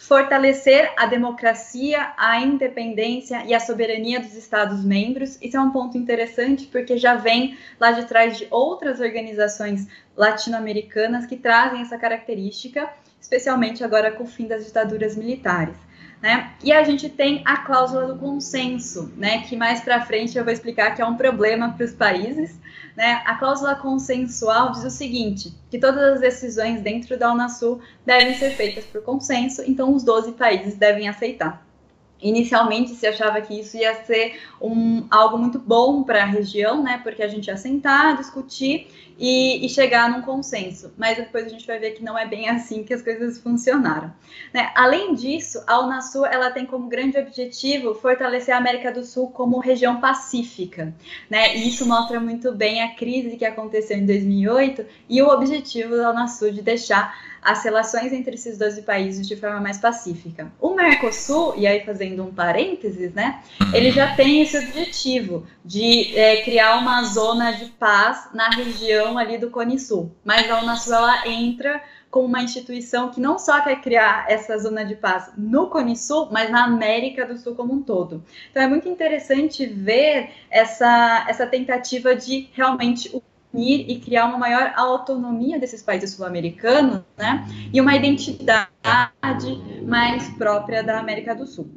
fortalecer 0.01 0.92
a 0.98 1.06
democracia, 1.06 2.12
a 2.18 2.40
independência 2.42 3.46
e 3.46 3.54
a 3.54 3.60
soberania 3.60 4.20
dos 4.20 4.36
Estados-membros. 4.36 5.38
Isso 5.40 5.56
é 5.56 5.60
um 5.60 5.72
ponto 5.72 5.96
interessante 5.96 6.66
porque 6.66 6.98
já 6.98 7.16
vem 7.16 7.56
lá 7.80 7.92
de 7.92 8.06
trás 8.06 8.36
de 8.36 8.48
outras 8.50 9.00
organizações 9.00 9.88
latino-americanas 10.18 11.28
que 11.28 11.38
trazem 11.38 11.82
essa 11.82 12.00
característica, 12.00 12.90
especialmente 13.20 13.84
agora 13.84 14.12
com 14.12 14.24
o 14.24 14.28
fim 14.28 14.48
das 14.48 14.66
ditaduras 14.66 15.16
militares. 15.16 15.75
Né? 16.22 16.54
E 16.63 16.72
a 16.72 16.84
gente 16.84 17.10
tem 17.10 17.42
a 17.46 17.58
cláusula 17.58 18.06
do 18.06 18.20
consenso, 18.20 19.12
né? 19.18 19.42
que 19.42 19.56
mais 19.56 19.82
para 19.82 20.06
frente 20.06 20.38
eu 20.38 20.44
vou 20.44 20.54
explicar 20.54 20.94
que 20.96 21.01
é 21.01 21.06
um 21.06 21.18
problema 21.18 21.72
para 21.72 21.84
os 21.84 21.94
países. 21.94 22.60
Né? 22.96 23.24
A 23.25 23.36
cláusula 23.36 23.74
consensual 23.74 24.72
diz 24.72 24.84
o 24.84 24.90
seguinte, 24.92 25.51
que 25.72 25.80
todas 25.80 26.13
as 26.13 26.20
decisões 26.20 26.82
dentro 26.82 27.18
da 27.18 27.34
Unasul 27.34 27.82
devem 28.06 28.36
ser 28.36 28.51
feitas 28.51 28.86
por 28.86 29.01
consenso, 29.01 29.63
então 29.66 29.94
os 29.96 30.04
12 30.04 30.34
países 30.34 30.75
devem 30.75 31.10
aceitar. 31.10 31.66
Inicialmente 32.22 32.92
se 32.92 33.08
achava 33.08 33.42
que 33.42 33.60
isso 33.60 33.75
ia 33.78 33.96
ser 34.04 34.40
um, 34.62 35.08
algo 35.10 35.40
muito 35.40 35.58
bom 35.58 36.04
para 36.04 36.22
a 36.22 36.25
região, 36.25 36.84
né? 36.84 37.00
Porque 37.01 37.24
a 37.24 37.28
gente 37.28 37.48
ia 37.48 37.58
sentar, 37.58 38.16
discutir 38.16 39.11
e, 39.18 39.65
e, 39.65 39.70
chegar 39.70 40.10
num 40.10 40.22
consenso. 40.22 40.94
Mas 40.98 41.18
depois 41.18 41.46
a 41.46 41.50
gente 41.50 41.65
vai 41.68 41.80
ver 41.80 41.91
que 41.91 42.03
não 42.03 42.18
é 42.18 42.27
bem 42.27 42.50
assim 42.50 42.84
que 42.84 42.94
as 42.94 43.01
coisas 43.01 43.39
funcionaram. 43.39 44.13
Né? 44.53 44.72
Além 44.75 45.13
disso, 45.13 45.63
a 45.68 45.80
Unasul 45.80 46.25
ela 46.25 46.51
tem 46.51 46.65
como 46.65 46.88
grande 46.88 47.18
objetivo 47.18 47.94
fortalecer 47.94 48.53
a 48.53 48.58
América 48.58 48.91
do 48.91 49.03
Sul 49.03 49.30
como 49.32 49.60
região 49.60 50.00
pacífica. 50.00 50.94
Né? 51.30 51.58
E 51.58 51.68
isso 51.68 51.88
mostra 51.88 52.20
muito 52.20 52.51
bem 52.51 52.82
a 52.82 52.96
crise 52.96 53.38
que 53.38 53.46
aconteceu 53.46 53.98
em 53.98 54.06
2008 54.06 54.86
e 55.10 55.22
o 55.22 55.27
objetivo 55.27 55.96
da 55.96 56.12
Unasul 56.12 56.51
de 56.51 56.62
deixar 56.62 57.13
as 57.41 57.63
relações 57.63 58.13
entre 58.13 58.36
esses 58.36 58.58
12 58.58 58.84
países 58.84 59.27
de 59.27 59.36
forma 59.36 59.60
mais 59.60 59.80
pacífica. 59.80 60.51
O 60.60 60.75
Mercosul, 60.75 61.56
e 61.58 61.65
aí 61.65 61.84
fazendo 61.84 62.24
um 62.24 62.32
parênteses, 62.32 63.13
né, 63.13 63.41
ele 63.74 63.91
já 63.91 64.15
tem 64.15 64.41
esse 64.41 64.58
objetivo 64.58 65.46
de 65.65 66.15
é, 66.15 66.44
criar 66.44 66.77
uma 66.77 67.03
zona 67.03 67.51
de 67.51 67.65
paz 67.65 68.30
na 68.34 68.50
região 68.50 69.11
ali 69.18 69.38
do 69.38 69.50
Cone 69.50 69.80
Sul. 69.80 70.12
Mas 70.24 70.50
a 70.50 70.62
Unasul 70.62 70.94
ela 70.94 71.27
entra 71.27 71.82
com 72.10 72.25
uma 72.25 72.44
instituição 72.44 73.10
que 73.10 73.22
não 73.22 73.39
só 73.39 73.62
quer 73.62 73.82
criar 73.82 74.25
essa 74.30 74.58
zona 74.58 74.84
de 74.84 74.96
paz 74.96 75.32
no 75.38 75.68
Cone 75.68 75.96
Sul, 75.96 76.27
mas 76.32 76.51
na 76.51 76.65
América 76.65 77.25
do 77.25 77.38
Sul 77.38 77.56
como 77.56 77.74
um 77.74 77.82
todo. 77.82 78.24
Então 78.51 78.62
é 78.62 78.68
muito 78.68 78.89
interessante 78.89 79.65
ver 79.65 80.32
essa, 80.50 81.25
essa 81.27 81.48
tentativa 81.48 82.13
de 82.13 82.50
realmente 82.53 83.10
unir 83.53 83.89
e 83.89 84.00
criar 84.00 84.25
uma 84.25 84.38
maior 84.38 84.74
autonomia 84.75 85.58
desses 85.58 85.82
países 85.82 86.12
sul-americanos, 86.12 87.01
né? 87.18 87.46
E 87.74 87.80
uma 87.80 87.96
identidade 87.96 89.12
mais 89.86 90.27
própria 90.36 90.84
da 90.84 91.00
América 91.00 91.34
do 91.34 91.48
Sul. 91.48 91.70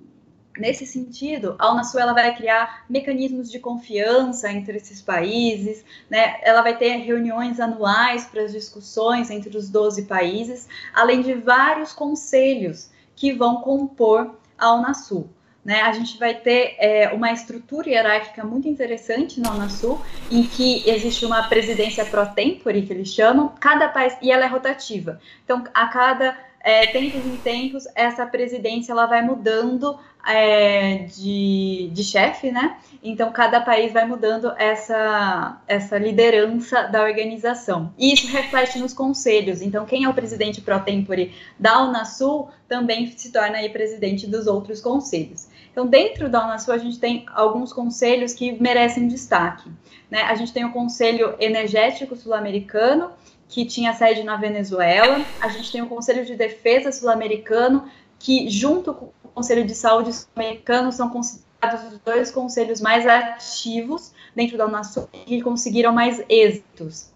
Nesse 0.56 0.86
sentido, 0.86 1.56
a 1.58 1.72
Unasul 1.72 2.00
ela 2.00 2.12
vai 2.12 2.34
criar 2.34 2.84
mecanismos 2.88 3.50
de 3.50 3.58
confiança 3.58 4.50
entre 4.50 4.76
esses 4.76 5.02
países, 5.02 5.84
né? 6.08 6.38
ela 6.42 6.62
vai 6.62 6.76
ter 6.76 6.96
reuniões 6.98 7.58
anuais 7.58 8.24
para 8.26 8.42
as 8.42 8.52
discussões 8.52 9.30
entre 9.30 9.56
os 9.56 9.68
12 9.68 10.04
países, 10.04 10.68
além 10.94 11.22
de 11.22 11.34
vários 11.34 11.92
conselhos 11.92 12.88
que 13.16 13.32
vão 13.32 13.62
compor 13.62 14.36
a 14.56 14.74
Unasul. 14.74 15.28
Né, 15.64 15.80
a 15.80 15.92
gente 15.92 16.18
vai 16.18 16.34
ter 16.34 16.76
é, 16.78 17.08
uma 17.14 17.32
estrutura 17.32 17.88
hierárquica 17.88 18.44
muito 18.44 18.68
interessante 18.68 19.40
na 19.40 19.50
Unasul, 19.50 19.98
em 20.30 20.42
que 20.42 20.86
existe 20.86 21.24
uma 21.24 21.48
presidência 21.48 22.04
pro 22.04 22.26
tempore, 22.34 22.82
que 22.82 22.92
eles 22.92 23.08
chamam, 23.08 23.48
cada 23.58 23.88
país, 23.88 24.14
e 24.20 24.30
ela 24.30 24.44
é 24.44 24.46
rotativa. 24.46 25.18
Então, 25.42 25.64
a 25.72 25.86
cada 25.86 26.36
é, 26.60 26.86
tempos 26.88 27.24
em 27.24 27.36
tempos, 27.36 27.84
essa 27.94 28.26
presidência 28.26 28.92
ela 28.92 29.06
vai 29.06 29.22
mudando 29.22 29.98
é, 30.26 31.06
de, 31.06 31.90
de 31.92 32.04
chefe, 32.04 32.50
né? 32.50 32.76
Então, 33.02 33.30
cada 33.30 33.60
país 33.60 33.92
vai 33.92 34.06
mudando 34.06 34.50
essa, 34.56 35.60
essa 35.68 35.98
liderança 35.98 36.84
da 36.84 37.02
organização. 37.02 37.92
E 37.98 38.14
isso 38.14 38.26
reflete 38.28 38.78
nos 38.78 38.94
conselhos. 38.94 39.60
Então, 39.60 39.84
quem 39.84 40.04
é 40.04 40.08
o 40.08 40.14
presidente 40.14 40.62
pro 40.62 40.80
tempore 40.80 41.34
da 41.58 41.82
Unasul 41.82 42.48
também 42.66 43.06
se 43.14 43.30
torna 43.30 43.58
aí 43.58 43.68
presidente 43.68 44.26
dos 44.26 44.46
outros 44.46 44.80
conselhos. 44.80 45.48
Então, 45.70 45.86
dentro 45.86 46.30
da 46.30 46.44
Unasul, 46.44 46.72
a 46.72 46.78
gente 46.78 46.98
tem 46.98 47.26
alguns 47.34 47.72
conselhos 47.72 48.32
que 48.32 48.52
merecem 48.52 49.06
destaque. 49.06 49.70
Né? 50.10 50.22
A 50.22 50.34
gente 50.34 50.52
tem 50.52 50.64
o 50.64 50.72
Conselho 50.72 51.34
Energético 51.38 52.16
Sul-Americano, 52.16 53.10
que 53.48 53.64
tinha 53.66 53.92
sede 53.92 54.22
na 54.22 54.36
Venezuela. 54.36 55.20
A 55.40 55.48
gente 55.48 55.70
tem 55.70 55.82
o 55.82 55.86
Conselho 55.86 56.24
de 56.24 56.34
Defesa 56.36 56.90
Sul-Americano, 56.90 57.84
que, 58.24 58.48
junto 58.48 58.94
com 58.94 59.12
o 59.22 59.28
Conselho 59.34 59.66
de 59.66 59.74
Saúde 59.74 60.10
Sul-Americano, 60.10 60.90
são 60.90 61.10
considerados 61.10 61.92
os 61.92 61.98
dois 61.98 62.30
conselhos 62.30 62.80
mais 62.80 63.06
ativos 63.06 64.14
dentro 64.34 64.56
da 64.56 64.66
Unasul 64.66 65.06
que 65.26 65.42
conseguiram 65.42 65.92
mais 65.92 66.24
êxitos. 66.26 67.12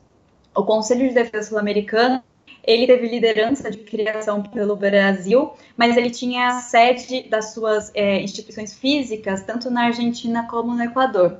O 0.55 0.63
Conselho 0.65 1.09
de 1.09 1.15
Defesa 1.15 1.49
Sul-Americano 1.49 2.23
ele 2.63 2.87
teve 2.87 3.09
liderança 3.09 3.71
de 3.71 3.79
criação 3.79 4.43
pelo 4.43 4.77
Brasil, 4.77 5.53
mas 5.75 5.97
ele 5.97 6.11
tinha 6.11 6.61
sede 6.61 7.23
das 7.23 7.55
suas 7.55 7.91
é, 7.95 8.21
instituições 8.21 8.75
físicas 8.75 9.43
tanto 9.43 9.71
na 9.71 9.87
Argentina 9.87 10.47
como 10.47 10.75
no 10.75 10.83
Equador. 10.83 11.39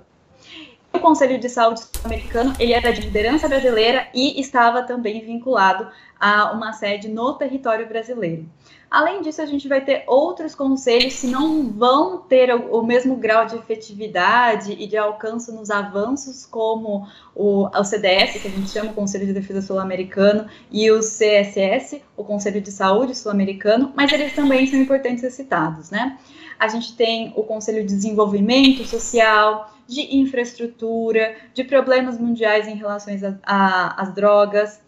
O 0.93 0.99
Conselho 0.99 1.39
de 1.39 1.49
Saúde 1.49 1.81
Sul-Americano 1.81 2.55
ele 2.59 2.73
era 2.73 2.93
de 2.93 3.03
liderança 3.03 3.49
brasileira 3.49 4.09
e 4.15 4.41
estava 4.41 4.83
também 4.83 5.25
vinculado 5.25 5.89
a 6.19 6.53
uma 6.53 6.73
sede 6.73 7.09
no 7.09 7.35
território 7.35 7.87
brasileiro. 7.87 8.47
Além 8.91 9.21
disso, 9.21 9.43
a 9.43 9.47
gente 9.47 9.69
vai 9.69 9.83
ter 9.83 10.05
outros 10.07 10.55
conselhos 10.55 11.21
que 11.21 11.27
não 11.27 11.71
vão 11.71 12.19
ter 12.23 12.55
o, 12.55 12.83
mesmo 12.83 13.17
grau 13.17 13.45
de 13.45 13.55
efetividade 13.55 14.73
e 14.73 14.87
de 14.87 14.97
alcance 14.97 15.53
nos 15.53 15.69
avanços, 15.71 16.47
como 16.47 17.07
o, 17.35 17.67
o 17.67 17.85
CDS, 17.85 18.41
que 18.41 18.49
a 18.49 18.51
gente 18.51 18.71
chama 18.71 18.91
o 18.91 18.95
Conselho 18.95 19.27
de 19.27 19.35
Defesa 19.35 19.61
Sul-Americano, 19.61 20.49
e 20.73 20.91
o 20.91 21.01
CSS, 21.01 22.03
o 22.17 22.25
Conselho 22.25 22.63
de 22.63 22.73
Saúde 22.73 23.15
Sul-Americano, 23.15 23.93
mas 23.95 24.11
eles 24.11 24.35
também 24.35 24.67
são 24.67 24.81
importantes 24.81 25.21
ser 25.21 25.33
citados, 25.33 25.91
né? 25.91 26.19
A 26.59 26.69
gente 26.69 26.95
tem 26.95 27.33
o 27.37 27.43
Conselho 27.43 27.85
de 27.87 27.95
Desenvolvimento 27.95 28.85
Social, 28.85 29.73
de 29.87 30.17
infraestrutura, 30.17 31.37
de 31.55 31.65
problemas 31.65 32.19
mundiais 32.19 32.67
em 32.67 32.75
relação 32.75 33.15
às 33.45 34.13
drogas, 34.13 34.81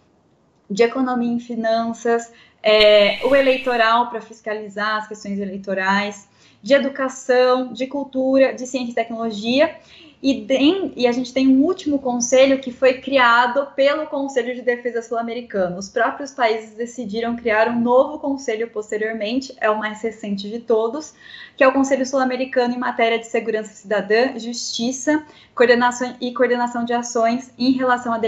de 0.70 0.82
economia 0.82 1.36
e 1.36 1.40
finanças, 1.40 2.32
é, 2.62 3.20
o 3.24 3.34
eleitoral 3.34 4.10
para 4.10 4.20
fiscalizar 4.20 4.98
as 4.98 5.08
questões 5.08 5.38
eleitorais, 5.38 6.28
de 6.62 6.74
educação, 6.74 7.72
de 7.72 7.86
cultura, 7.86 8.52
de 8.52 8.66
ciência 8.66 8.92
e 8.92 8.94
tecnologia. 8.94 9.76
E, 10.22 10.44
tem, 10.44 10.92
e 10.96 11.06
a 11.06 11.12
gente 11.12 11.32
tem 11.32 11.48
um 11.48 11.62
último 11.62 11.98
conselho 11.98 12.60
que 12.60 12.70
foi 12.70 13.00
criado 13.00 13.66
pelo 13.74 14.06
Conselho 14.06 14.54
de 14.54 14.60
Defesa 14.60 15.00
Sul-Americano. 15.00 15.78
Os 15.78 15.88
próprios 15.88 16.30
países 16.30 16.74
decidiram 16.74 17.36
criar 17.36 17.68
um 17.68 17.80
novo 17.80 18.18
conselho 18.18 18.68
posteriormente, 18.68 19.56
é 19.58 19.70
o 19.70 19.78
mais 19.78 20.02
recente 20.02 20.50
de 20.50 20.58
todos, 20.58 21.14
que 21.56 21.64
é 21.64 21.68
o 21.68 21.72
Conselho 21.72 22.04
Sul-Americano 22.04 22.74
em 22.74 22.78
matéria 22.78 23.18
de 23.18 23.26
segurança 23.26 23.72
cidadã, 23.72 24.38
justiça 24.38 25.24
coordenação 25.54 26.14
e 26.20 26.34
coordenação 26.34 26.84
de 26.84 26.92
ações 26.92 27.50
em 27.58 27.72
relação 27.72 28.12
à 28.12 28.20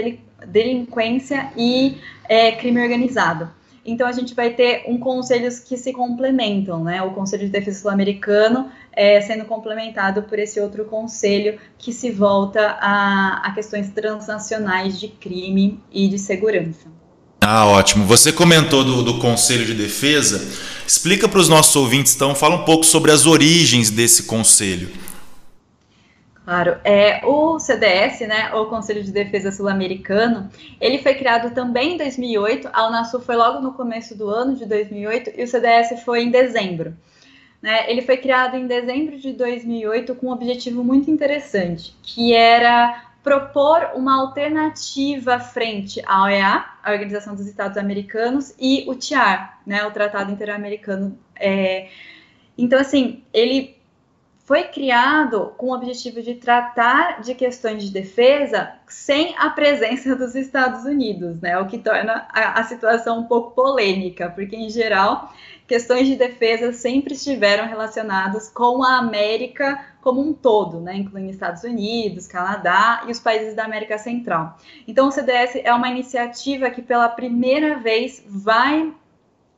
delinquência 0.45 1.51
e 1.55 1.97
é, 2.27 2.53
crime 2.53 2.81
organizado. 2.81 3.49
Então, 3.85 4.07
a 4.07 4.11
gente 4.11 4.33
vai 4.33 4.51
ter 4.51 4.85
um 4.87 4.97
conselhos 4.97 5.59
que 5.59 5.77
se 5.77 5.91
complementam, 5.91 6.83
né? 6.83 7.01
O 7.03 7.11
Conselho 7.11 7.45
de 7.45 7.51
Defesa 7.51 7.81
Sul-Americano 7.81 8.71
é, 8.95 9.19
sendo 9.21 9.45
complementado 9.45 10.23
por 10.23 10.39
esse 10.39 10.59
outro 10.59 10.85
conselho 10.85 11.59
que 11.77 11.91
se 11.91 12.11
volta 12.11 12.77
a, 12.79 13.41
a 13.45 13.51
questões 13.53 13.89
transnacionais 13.89 14.99
de 14.99 15.07
crime 15.07 15.79
e 15.91 16.07
de 16.07 16.17
segurança. 16.19 16.87
Ah, 17.41 17.65
ótimo. 17.67 18.05
Você 18.05 18.31
comentou 18.31 18.83
do, 18.85 19.03
do 19.03 19.19
Conselho 19.19 19.65
de 19.65 19.73
Defesa. 19.73 20.39
Explica 20.87 21.27
para 21.27 21.39
os 21.39 21.49
nossos 21.49 21.75
ouvintes, 21.75 22.15
então, 22.15 22.33
fala 22.33 22.55
um 22.55 22.63
pouco 22.63 22.85
sobre 22.85 23.11
as 23.11 23.25
origens 23.25 23.89
desse 23.89 24.23
conselho. 24.23 24.89
Claro, 26.45 26.77
é, 26.83 27.25
o 27.25 27.57
CDS, 27.57 28.19
né, 28.21 28.53
o 28.53 28.65
Conselho 28.65 29.01
de 29.01 29.11
Defesa 29.11 29.49
Sul-Americano, 29.49 30.49
ele 30.79 30.99
foi 30.99 31.13
criado 31.15 31.53
também 31.53 31.93
em 31.93 31.97
2008, 31.97 32.69
a 32.73 32.87
Unasul 32.87 33.21
foi 33.21 33.37
logo 33.37 33.61
no 33.61 33.73
começo 33.73 34.13
do 34.17 34.29
ano 34.29 34.53
de 34.55 34.65
2008 34.65 35.31
e 35.37 35.43
o 35.43 35.47
CDS 35.47 36.03
foi 36.03 36.23
em 36.23 36.31
dezembro. 36.31 36.97
Né? 37.63 37.89
Ele 37.89 38.01
foi 38.01 38.17
criado 38.17 38.57
em 38.57 38.67
dezembro 38.67 39.17
de 39.17 39.31
2008 39.31 40.15
com 40.15 40.27
um 40.27 40.31
objetivo 40.31 40.83
muito 40.83 41.09
interessante, 41.09 41.95
que 42.03 42.33
era 42.33 43.05
propor 43.23 43.91
uma 43.95 44.19
alternativa 44.19 45.39
frente 45.39 46.01
à 46.05 46.23
OEA, 46.23 46.65
a 46.83 46.91
Organização 46.91 47.33
dos 47.33 47.47
Estados 47.47 47.77
Americanos, 47.77 48.53
e 48.59 48.83
o 48.85 48.95
TIAR, 48.95 49.61
né, 49.65 49.85
o 49.85 49.91
Tratado 49.91 50.29
Interamericano. 50.29 51.17
É... 51.39 51.87
Então, 52.57 52.77
assim, 52.77 53.23
ele 53.33 53.77
foi 54.43 54.63
criado 54.63 55.53
com 55.57 55.67
o 55.67 55.73
objetivo 55.73 56.21
de 56.21 56.35
tratar 56.35 57.21
de 57.21 57.33
questões 57.33 57.81
de 57.81 57.91
defesa 57.91 58.73
sem 58.89 59.33
a 59.37 59.49
presença 59.49 60.13
dos 60.17 60.35
Estados 60.35 60.83
Unidos, 60.83 61.39
né? 61.39 61.57
O 61.59 61.65
que 61.65 61.77
torna 61.77 62.27
a, 62.29 62.59
a, 62.59 62.63
situação 62.65 63.19
um 63.19 63.23
pouco 63.23 63.51
polêmica, 63.51 64.29
porque 64.29 64.57
em 64.57 64.69
geral 64.69 65.33
questões 65.67 66.07
de 66.07 66.15
defesa 66.15 66.73
sempre 66.73 67.13
estiveram 67.13 67.67
relacionadas 67.67 68.49
com 68.49 68.83
a 68.83 68.97
América 68.97 69.85
como 70.01 70.21
um 70.21 70.33
todo, 70.33 70.79
né? 70.81 70.95
Incluindo 70.95 71.31
Estados 71.31 71.63
Unidos, 71.63 72.27
Canadá 72.27 73.03
e 73.07 73.11
os 73.11 73.19
países 73.19 73.55
da 73.55 73.63
América 73.63 73.97
Central. 73.97 74.57
Então 74.87 75.07
o 75.07 75.11
CDS 75.11 75.55
é 75.63 75.73
uma 75.73 75.89
iniciativa 75.89 76.69
que 76.69 76.81
pela 76.81 77.07
primeira 77.09 77.79
vez 77.79 78.23
vai 78.27 78.93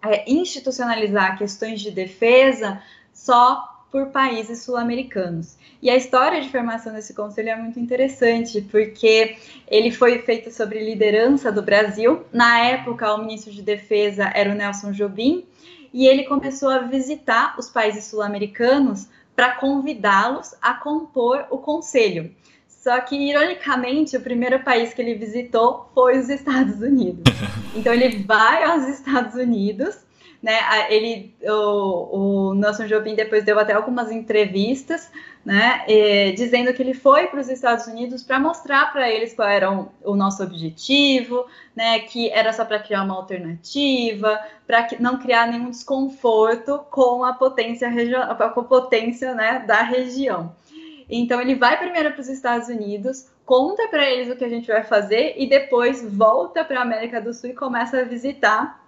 é, 0.03 0.31
institucionalizar 0.31 1.37
questões 1.37 1.81
de 1.81 1.91
defesa 1.91 2.81
só 3.11 3.75
por 3.91 4.07
países 4.07 4.61
sul-americanos. 4.61 5.57
E 5.81 5.89
a 5.89 5.95
história 5.95 6.41
de 6.41 6.49
formação 6.49 6.93
desse 6.93 7.13
conselho 7.13 7.49
é 7.49 7.55
muito 7.55 7.79
interessante, 7.79 8.61
porque 8.61 9.37
ele 9.67 9.89
foi 9.89 10.19
feito 10.19 10.51
sobre 10.51 10.83
liderança 10.83 11.49
do 11.49 11.61
Brasil. 11.61 12.25
Na 12.33 12.59
época, 12.59 13.13
o 13.13 13.19
ministro 13.19 13.53
de 13.53 13.61
Defesa 13.61 14.29
era 14.35 14.51
o 14.51 14.53
Nelson 14.53 14.91
Jobim, 14.91 15.45
e 15.95 16.05
ele 16.05 16.25
começou 16.25 16.67
a 16.67 16.79
visitar 16.79 17.55
os 17.57 17.69
países 17.69 18.03
sul-americanos 18.03 19.07
para 19.33 19.55
convidá-los 19.55 20.53
a 20.61 20.73
compor 20.73 21.45
o 21.49 21.57
conselho. 21.57 22.35
Só 22.67 22.99
que, 22.99 23.15
ironicamente, 23.15 24.17
o 24.17 24.21
primeiro 24.21 24.61
país 24.61 24.93
que 24.93 25.01
ele 25.01 25.15
visitou 25.15 25.89
foi 25.93 26.19
os 26.19 26.27
Estados 26.27 26.81
Unidos. 26.81 27.23
Então, 27.73 27.93
ele 27.93 28.23
vai 28.23 28.63
aos 28.63 28.87
Estados 28.87 29.35
Unidos 29.35 29.97
né? 30.45 30.59
Ele, 30.91 31.33
o, 31.41 32.49
o 32.49 32.53
Nelson 32.53 32.85
Jobim 32.85 33.15
depois 33.15 33.43
deu 33.43 33.57
até 33.57 33.73
algumas 33.73 34.11
entrevistas, 34.11 35.09
né? 35.43 35.83
E, 35.87 36.33
dizendo 36.33 36.71
que 36.71 36.83
ele 36.83 36.93
foi 36.93 37.25
para 37.25 37.39
os 37.39 37.49
Estados 37.49 37.87
Unidos 37.87 38.21
para 38.21 38.39
mostrar 38.39 38.93
para 38.93 39.09
eles 39.09 39.33
qual 39.33 39.49
era 39.49 39.71
o, 39.71 39.91
o, 40.03 40.15
nosso 40.15 40.43
objetivo, 40.43 41.47
né? 41.75 41.97
Que 41.97 42.29
era 42.29 42.53
só 42.53 42.63
para 42.63 42.77
criar 42.77 43.01
uma 43.01 43.15
alternativa, 43.15 44.39
para 44.67 44.87
não 44.99 45.17
criar 45.17 45.47
nenhum 45.47 45.71
desconforto 45.71 46.77
com 46.91 47.25
a 47.25 47.33
potência 47.33 47.91
com 48.53 48.59
a 48.59 48.63
potência, 48.63 49.33
né? 49.33 49.63
Da 49.65 49.81
região. 49.81 50.55
Então 51.09 51.41
ele 51.41 51.55
vai 51.55 51.75
primeiro 51.79 52.11
para 52.11 52.21
os 52.21 52.29
Estados 52.29 52.67
Unidos, 52.67 53.25
conta 53.47 53.87
para 53.87 54.07
eles 54.07 54.31
o 54.31 54.35
que 54.35 54.45
a 54.45 54.49
gente 54.49 54.67
vai 54.67 54.83
fazer 54.83 55.33
e 55.37 55.49
depois 55.49 56.07
volta 56.07 56.63
para 56.63 56.81
a 56.81 56.83
América 56.83 57.19
do 57.19 57.33
Sul 57.33 57.49
e 57.49 57.53
começa 57.53 57.99
a 57.99 58.03
visitar 58.03 58.84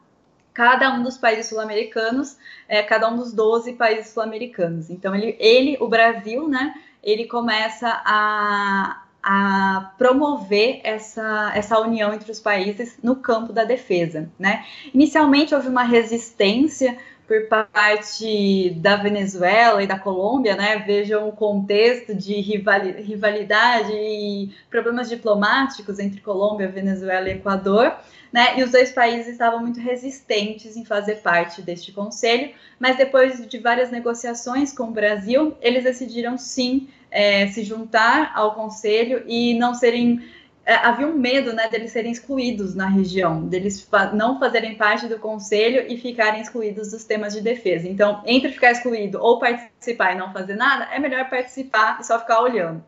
cada 0.57 0.91
um 0.91 1.03
dos 1.03 1.19
países 1.19 1.45
sul-americanos, 1.45 2.35
é, 2.67 2.81
cada 2.81 3.07
um 3.07 3.15
dos 3.15 3.31
12 3.31 3.73
países 3.73 4.11
sul-americanos. 4.11 4.89
Então, 4.89 5.13
ele, 5.13 5.37
ele, 5.39 5.77
o 5.79 5.87
Brasil, 5.87 6.49
né, 6.49 6.73
ele 7.03 7.27
começa 7.27 7.87
a, 8.03 9.03
a 9.21 9.93
promover 9.99 10.81
essa, 10.83 11.51
essa 11.53 11.79
união 11.79 12.11
entre 12.11 12.31
os 12.31 12.39
países 12.39 12.97
no 13.03 13.17
campo 13.17 13.53
da 13.53 13.63
defesa. 13.63 14.31
Né? 14.39 14.65
Inicialmente, 14.95 15.53
houve 15.53 15.67
uma 15.67 15.83
resistência 15.83 16.97
por 17.27 17.47
parte 17.47 18.69
da 18.77 18.95
Venezuela 18.95 19.83
e 19.83 19.87
da 19.87 19.99
Colômbia, 19.99 20.55
né? 20.55 20.77
Vejam 20.85 21.27
o 21.27 21.31
contexto 21.33 22.15
de 22.15 22.39
rivalidade 22.39 23.91
e 23.91 24.49
problemas 24.69 25.09
diplomáticos 25.09 25.99
entre 25.99 26.21
Colômbia, 26.21 26.69
Venezuela 26.69 27.27
e 27.27 27.33
Equador 27.33 27.93
né? 28.31 28.59
E 28.59 28.63
os 28.63 28.71
dois 28.71 28.91
países 28.91 29.27
estavam 29.27 29.59
muito 29.59 29.79
resistentes 29.79 30.75
em 30.75 30.85
fazer 30.85 31.15
parte 31.15 31.61
deste 31.61 31.91
conselho, 31.91 32.51
mas 32.79 32.97
depois 32.97 33.47
de 33.47 33.57
várias 33.57 33.91
negociações 33.91 34.73
com 34.73 34.85
o 34.85 34.91
Brasil, 34.91 35.55
eles 35.61 35.83
decidiram 35.83 36.37
sim 36.37 36.87
é, 37.09 37.47
se 37.47 37.63
juntar 37.63 38.31
ao 38.35 38.53
conselho 38.53 39.23
e 39.25 39.53
não 39.57 39.73
serem 39.73 40.21
é, 40.67 40.75
havia 40.75 41.07
um 41.07 41.17
medo 41.17 41.53
né, 41.53 41.69
deles 41.69 41.93
serem 41.93 42.11
excluídos 42.11 42.75
na 42.75 42.89
região, 42.89 43.47
deles 43.47 43.81
fa 43.81 44.11
não 44.11 44.37
fazerem 44.37 44.75
parte 44.75 45.07
do 45.07 45.17
conselho 45.17 45.85
e 45.87 45.97
ficarem 45.97 46.41
excluídos 46.41 46.91
dos 46.91 47.05
temas 47.05 47.33
de 47.33 47.39
defesa. 47.39 47.87
Então, 47.87 48.21
entre 48.25 48.51
ficar 48.51 48.71
excluído 48.71 49.17
ou 49.21 49.39
participar 49.39 50.11
e 50.11 50.17
não 50.17 50.33
fazer 50.33 50.57
nada, 50.57 50.89
é 50.91 50.99
melhor 50.99 51.29
participar 51.29 51.99
e 52.01 52.03
só 52.03 52.19
ficar 52.19 52.41
olhando. 52.41 52.83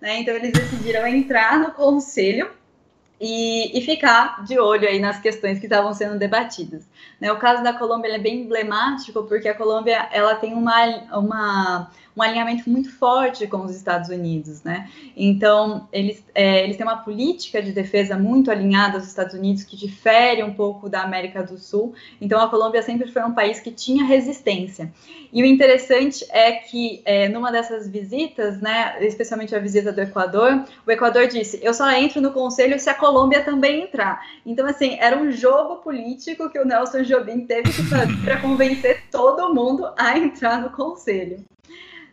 Né? 0.00 0.20
Então, 0.20 0.32
eles 0.32 0.52
decidiram 0.52 1.04
entrar 1.08 1.58
no 1.58 1.72
conselho 1.72 2.48
e, 3.20 3.76
e, 3.76 3.82
ficar 3.82 4.44
de 4.44 4.56
olho 4.56 4.86
aí 4.86 5.00
nas 5.00 5.20
questões 5.20 5.58
que 5.58 5.66
estavam 5.66 5.92
sendo 5.92 6.16
debatidas. 6.16 6.86
Né, 7.24 7.32
o 7.32 7.38
caso 7.38 7.62
da 7.62 7.72
Colômbia 7.72 8.16
é 8.16 8.18
bem 8.18 8.42
emblemático 8.42 9.22
porque 9.22 9.48
a 9.48 9.54
Colômbia 9.54 10.10
ela 10.12 10.34
tem 10.34 10.52
uma, 10.52 10.84
uma 11.10 11.90
um 12.16 12.22
alinhamento 12.22 12.70
muito 12.70 12.90
forte 12.92 13.46
com 13.46 13.64
os 13.64 13.74
Estados 13.74 14.08
Unidos, 14.08 14.62
né? 14.62 14.88
Então, 15.16 15.88
eles, 15.92 16.24
é, 16.34 16.62
eles 16.62 16.76
têm 16.76 16.86
uma 16.86 16.98
política 16.98 17.60
de 17.60 17.72
defesa 17.72 18.16
muito 18.16 18.50
alinhada 18.50 18.98
aos 18.98 19.06
Estados 19.06 19.34
Unidos, 19.34 19.64
que 19.64 19.76
difere 19.76 20.42
um 20.42 20.54
pouco 20.54 20.88
da 20.88 21.02
América 21.02 21.42
do 21.42 21.58
Sul. 21.58 21.92
Então, 22.20 22.40
a 22.40 22.48
Colômbia 22.48 22.82
sempre 22.82 23.10
foi 23.10 23.22
um 23.22 23.34
país 23.34 23.58
que 23.58 23.72
tinha 23.72 24.04
resistência. 24.04 24.92
E 25.32 25.42
o 25.42 25.46
interessante 25.46 26.24
é 26.30 26.52
que, 26.52 27.02
é, 27.04 27.28
numa 27.28 27.50
dessas 27.50 27.88
visitas, 27.88 28.60
né, 28.60 28.96
especialmente 29.00 29.54
a 29.54 29.58
visita 29.58 29.92
do 29.92 30.00
Equador, 30.00 30.64
o 30.86 30.90
Equador 30.90 31.26
disse: 31.26 31.58
Eu 31.62 31.74
só 31.74 31.90
entro 31.90 32.20
no 32.20 32.30
conselho 32.30 32.78
se 32.78 32.88
a 32.88 32.94
Colômbia 32.94 33.42
também 33.42 33.82
entrar. 33.82 34.24
Então, 34.46 34.66
assim, 34.66 34.96
era 35.00 35.18
um 35.18 35.32
jogo 35.32 35.76
político 35.76 36.48
que 36.48 36.60
o 36.60 36.64
Nelson 36.64 37.02
Jobim 37.14 37.46
teve 37.46 37.72
que 37.72 37.82
fazer 37.84 38.16
para 38.24 38.40
convencer 38.40 39.04
todo 39.10 39.54
mundo 39.54 39.88
a 39.96 40.18
entrar 40.18 40.60
no 40.60 40.70
conselho. 40.70 41.44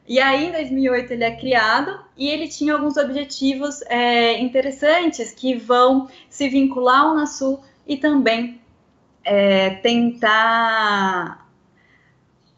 E 0.08 0.20
aí, 0.20 0.50
em 0.50 0.52
2008, 0.52 1.14
ele 1.14 1.24
é 1.24 1.36
criado 1.36 2.00
e 2.18 2.30
ele 2.30 2.48
tinha 2.48 2.74
alguns 2.74 2.98
objetivos 2.98 3.82
é, 3.84 4.40
interessantes 4.40 5.32
que 5.32 5.56
vão 5.56 6.08
se 6.30 6.50
vincular 6.50 7.02
ao 7.02 7.14
Unasul 7.14 7.64
e 7.88 7.98
também 7.98 8.60
é, 9.24 9.72
tentar 9.76 11.50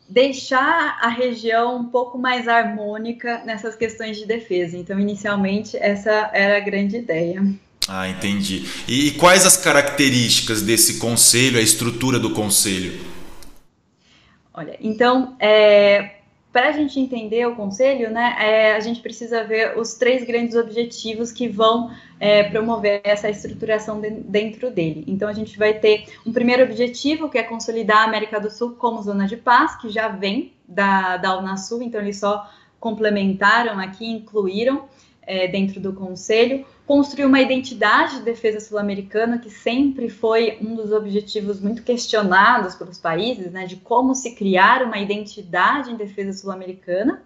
deixar 0.09 0.99
a 1.01 1.07
região 1.07 1.77
um 1.77 1.85
pouco 1.85 2.17
mais 2.17 2.47
harmônica 2.47 3.41
nessas 3.45 3.75
questões 3.75 4.17
de 4.17 4.25
defesa. 4.25 4.77
Então, 4.77 4.99
inicialmente, 4.99 5.77
essa 5.77 6.29
era 6.33 6.57
a 6.57 6.59
grande 6.59 6.97
ideia. 6.97 7.41
Ah, 7.87 8.07
entendi. 8.07 8.65
E, 8.87 9.11
quais 9.11 9.45
as 9.45 9.57
características 9.57 10.61
desse 10.61 10.99
conselho, 10.99 11.57
a 11.57 11.61
estrutura 11.61 12.17
do 12.17 12.31
conselho? 12.31 12.99
Olha, 14.53 14.77
então, 14.79 15.35
é, 15.39 16.17
para 16.51 16.69
a 16.69 16.71
gente 16.71 16.99
entender 16.99 17.45
o 17.45 17.55
conselho, 17.55 18.09
né, 18.09 18.35
é, 18.39 18.75
a 18.75 18.79
gente 18.79 19.01
precisa 19.01 19.43
ver 19.43 19.77
os 19.77 19.95
três 19.95 20.23
grandes 20.23 20.55
objetivos 20.55 21.31
que 21.31 21.47
vão 21.47 21.91
é, 22.19 22.43
promover 22.43 23.01
essa 23.03 23.29
estruturação 23.29 23.99
de, 23.99 24.11
dentro 24.11 24.71
dele. 24.71 25.03
Então, 25.07 25.27
a 25.27 25.33
gente 25.33 25.57
vai 25.57 25.73
ter 25.73 26.05
um 26.25 26.31
primeiro 26.31 26.63
objetivo, 26.63 27.27
que 27.27 27.37
é 27.37 27.43
consolidar 27.43 27.97
a 27.97 28.03
América 28.03 28.39
do 28.39 28.49
Sul 28.49 28.75
como 28.77 29.01
zona 29.01 29.27
de 29.27 29.35
paz, 29.35 29.75
que 29.75 29.89
já 29.89 30.07
vem 30.07 30.53
da, 30.65 31.17
da 31.17 31.37
Unasul, 31.37 31.81
então 31.81 31.99
eles 31.99 32.17
só 32.17 32.49
complementaram 32.79 33.77
aqui, 33.79 34.05
incluíram 34.05 34.85
é, 35.25 35.47
dentro 35.47 35.81
do 35.81 35.93
conselho 35.93 36.65
construir 36.85 37.25
uma 37.25 37.39
identidade 37.39 38.17
de 38.17 38.23
defesa 38.23 38.59
sul-americana, 38.59 39.37
que 39.37 39.49
sempre 39.49 40.09
foi 40.09 40.57
um 40.61 40.75
dos 40.75 40.91
objetivos 40.91 41.61
muito 41.61 41.81
questionados 41.81 42.75
pelos 42.75 42.97
países, 42.97 43.51
né, 43.51 43.65
de 43.65 43.77
como 43.77 44.13
se 44.13 44.35
criar 44.35 44.83
uma 44.83 44.97
identidade 44.97 45.91
em 45.91 45.95
defesa 45.95 46.33
sul-americana, 46.33 47.21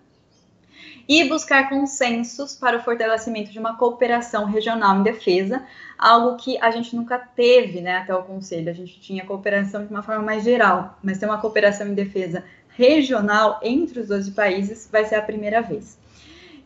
e 1.08 1.24
buscar 1.24 1.70
consensos 1.70 2.56
para 2.56 2.78
o 2.78 2.84
fortalecimento 2.84 3.50
de 3.50 3.58
uma 3.58 3.78
cooperação 3.78 4.46
regional 4.46 5.00
em 5.00 5.04
defesa, 5.04 5.64
algo 5.98 6.36
que 6.36 6.58
a 6.60 6.70
gente 6.70 6.96
nunca 6.96 7.18
teve 7.18 7.80
né, 7.80 7.98
até 7.98 8.14
o 8.14 8.24
Conselho. 8.24 8.70
A 8.70 8.74
gente 8.74 9.00
tinha 9.00 9.26
cooperação 9.26 9.86
de 9.86 9.90
uma 9.90 10.04
forma 10.04 10.22
mais 10.22 10.44
geral, 10.44 10.98
mas 11.02 11.18
ter 11.18 11.26
uma 11.26 11.40
cooperação 11.40 11.88
em 11.88 11.94
defesa 11.94 12.44
regional 12.70 13.60
entre 13.64 14.02
os 14.02 14.10
12 14.10 14.32
países 14.32 14.88
vai 14.92 15.06
ser 15.06 15.16
a 15.16 15.22
primeira 15.22 15.62
vez. 15.62 15.98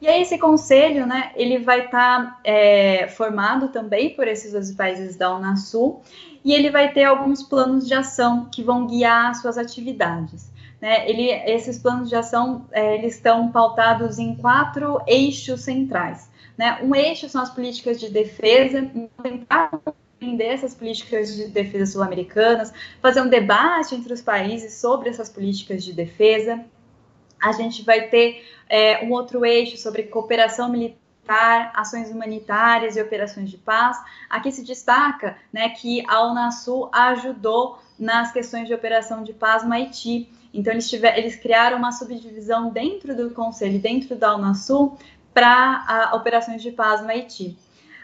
E 0.02 0.08
aí 0.08 0.24
esse 0.24 0.40
conselho, 0.40 1.06
né, 1.06 1.32
ele 1.36 1.60
vai 1.60 1.86
estar 1.86 2.26
tá, 2.26 2.40
é, 2.44 3.08
formado 3.08 3.68
também 3.68 4.16
por 4.16 4.28
esses 4.28 4.52
dois 4.52 4.74
países 4.74 5.16
da 5.16 5.36
Unasul 5.36 6.02
e 6.44 6.54
ele 6.54 6.72
vai 6.72 6.92
ter 6.92 7.04
alguns 7.04 7.44
planos 7.44 7.88
de 7.88 7.94
ação 7.94 8.50
que 8.52 8.64
vão 8.64 8.88
guiar 8.88 9.36
suas 9.36 9.60
atividades. 9.60 10.52
Né? 10.82 11.08
Ele, 11.08 11.30
esses 11.30 11.78
planos 11.78 12.10
de 12.10 12.16
ação 12.16 12.66
é, 12.72 12.96
eles 12.96 13.16
estão 13.16 13.52
pautados 13.52 14.18
em 14.18 14.36
quatro 14.36 15.00
eixos 15.06 15.62
centrais. 15.62 16.32
Né? 16.58 16.80
Um 16.82 16.96
eixo 16.96 17.30
são 17.30 17.42
as 17.42 17.52
políticas 17.52 18.00
de 18.00 18.10
defesa, 18.10 18.90
tentar 19.22 19.72
entender 20.20 20.46
essas 20.46 20.74
políticas 20.74 21.36
de 21.36 21.48
defesa 21.48 21.92
sul-americanas, 21.92 22.74
fazer 23.00 23.22
um 23.22 23.30
debate 23.30 23.94
entre 23.94 24.12
os 24.14 24.22
países 24.22 24.74
sobre 24.74 25.10
essas 25.10 25.30
políticas 25.30 25.84
de 25.84 25.94
defesa. 25.94 26.60
A 27.42 27.52
gente 27.52 27.84
vai 27.84 28.08
ter 28.08 28.46
é, 28.70 29.04
um 29.04 29.12
outro 29.12 29.46
eixo 29.46 29.78
sobre 29.78 30.04
cooperação 30.04 30.70
militar, 30.70 31.72
ações 31.76 32.10
humanitárias 32.10 32.96
e 32.96 33.02
operações 33.02 33.50
de 33.50 33.58
paz. 33.58 33.98
Aqui 34.30 34.52
se 34.52 34.64
destaca 34.64 35.38
né, 35.52 35.70
que 35.70 36.04
a 36.08 36.26
Unasul 36.30 36.90
ajudou 36.94 37.80
nas 37.98 38.32
questões 38.32 38.68
de 38.68 38.74
operação 38.74 39.24
de 39.24 39.34
paz 39.34 39.64
no 39.64 39.74
Haiti. 39.74 40.30
Então, 40.54 40.74
eles, 40.74 40.90
tiver, 40.90 41.18
eles 41.18 41.36
criaram 41.36 41.78
uma 41.78 41.92
subdivisão 41.92 42.70
dentro 42.70 43.16
do 43.16 43.30
Conselho, 43.32 43.80
dentro 43.80 44.16
da 44.16 44.36
Unasul, 44.36 44.98
para 45.34 46.12
operações 46.14 46.62
de 46.62 46.72
paz 46.72 47.02
no 47.02 47.10
Haiti. 47.10 47.58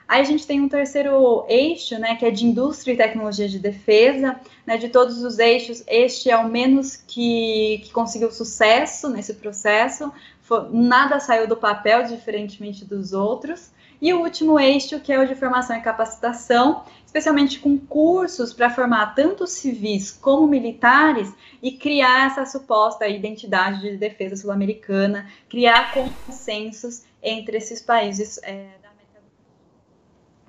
Aí 0.07 0.21
a 0.21 0.23
gente 0.23 0.47
tem 0.47 0.61
um 0.61 0.69
terceiro 0.69 1.45
eixo, 1.49 1.99
né, 1.99 2.15
que 2.15 2.25
é 2.25 2.31
de 2.31 2.45
indústria 2.45 2.93
e 2.93 2.97
tecnologia 2.97 3.49
de 3.49 3.59
defesa. 3.59 4.39
Né, 4.65 4.77
de 4.77 4.89
todos 4.89 5.21
os 5.21 5.37
eixos, 5.37 5.83
este 5.87 6.29
é 6.29 6.37
o 6.37 6.47
menos 6.47 6.95
que, 6.95 7.81
que 7.83 7.91
conseguiu 7.91 8.31
sucesso 8.31 9.09
nesse 9.09 9.33
processo. 9.33 10.11
Nada 10.71 11.19
saiu 11.19 11.47
do 11.47 11.57
papel, 11.57 12.03
diferentemente 12.03 12.85
dos 12.85 13.11
outros. 13.11 13.71
E 14.01 14.13
o 14.13 14.21
último 14.21 14.59
eixo, 14.59 14.99
que 14.99 15.11
é 15.11 15.19
o 15.19 15.27
de 15.27 15.35
formação 15.35 15.75
e 15.75 15.81
capacitação, 15.81 16.83
especialmente 17.05 17.59
com 17.59 17.77
cursos 17.77 18.53
para 18.53 18.69
formar 18.69 19.15
tanto 19.15 19.47
civis 19.47 20.11
como 20.11 20.47
militares 20.47 21.33
e 21.63 21.71
criar 21.71 22.27
essa 22.27 22.45
suposta 22.45 23.07
identidade 23.07 23.81
de 23.81 23.97
defesa 23.97 24.35
sul-americana, 24.35 25.27
criar 25.49 25.93
consensos 25.93 27.03
entre 27.23 27.57
esses 27.57 27.81
países 27.81 28.39
é, 28.43 28.67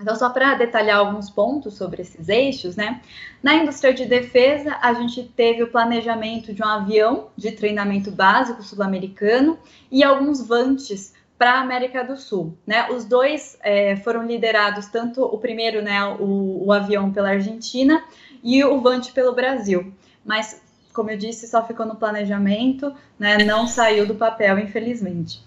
então, 0.00 0.14
só 0.14 0.30
para 0.30 0.54
detalhar 0.54 0.98
alguns 0.98 1.28
pontos 1.28 1.74
sobre 1.74 2.02
esses 2.02 2.28
eixos, 2.28 2.76
né? 2.76 3.00
Na 3.42 3.54
indústria 3.54 3.92
de 3.92 4.04
defesa, 4.04 4.76
a 4.80 4.92
gente 4.94 5.24
teve 5.24 5.62
o 5.62 5.70
planejamento 5.70 6.52
de 6.52 6.62
um 6.62 6.66
avião 6.66 7.28
de 7.37 7.52
treinamento 7.52 8.11
básico 8.11 8.62
sul-americano 8.62 9.58
e 9.90 10.04
alguns 10.04 10.46
vantes 10.46 11.14
para 11.37 11.52
a 11.52 11.61
América 11.61 12.02
do 12.04 12.16
Sul, 12.16 12.56
né? 12.66 12.90
Os 12.90 13.04
dois 13.04 13.58
é, 13.61 13.96
foram 13.96 14.24
liderados 14.24 14.87
tanto 14.87 15.22
o 15.22 15.38
primeiro, 15.38 15.82
né, 15.82 16.04
o, 16.18 16.66
o 16.66 16.72
avião 16.72 17.12
pela 17.12 17.30
Argentina 17.30 18.02
e 18.42 18.64
o 18.64 18.80
vante 18.80 19.12
pelo 19.12 19.32
Brasil, 19.32 19.92
mas 20.24 20.61
como 20.92 21.12
eu 21.12 21.16
disse, 21.16 21.46
só 21.46 21.64
ficou 21.64 21.87
no 21.87 21.94
planejamento, 21.94 22.92
né? 23.16 23.38
Não 23.44 23.68
saiu 23.68 24.04
do 24.04 24.16
papel, 24.16 24.58
infelizmente. 24.58 25.40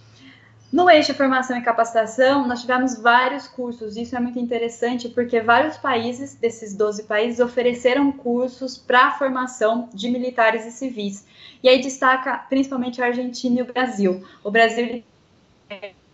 No 0.72 0.90
eixo 0.90 1.14
formação 1.14 1.58
e 1.58 1.62
capacitação, 1.62 2.48
nós 2.48 2.62
tivemos 2.62 2.98
vários 2.98 3.46
cursos. 3.46 3.98
Isso 3.98 4.16
é 4.16 4.20
muito 4.22 4.40
interessante 4.40 5.10
porque 5.10 5.42
vários 5.42 5.76
países, 5.76 6.34
desses 6.36 6.74
12 6.74 7.04
países, 7.04 7.42
ofereceram 7.42 8.10
cursos 8.12 8.78
para 8.78 9.12
formação 9.12 9.90
de 9.94 10.10
militares 10.10 10.66
e 10.66 10.72
civis. 10.72 11.26
E 11.62 11.68
aí 11.68 11.82
destaca 11.82 12.38
principalmente 12.50 13.02
a 13.02 13.08
Argentina 13.08 13.60
e 13.60 13.64
o 13.64 13.66
Brasil. 13.66 14.24
O 14.42 14.50
Brasil 14.50 15.04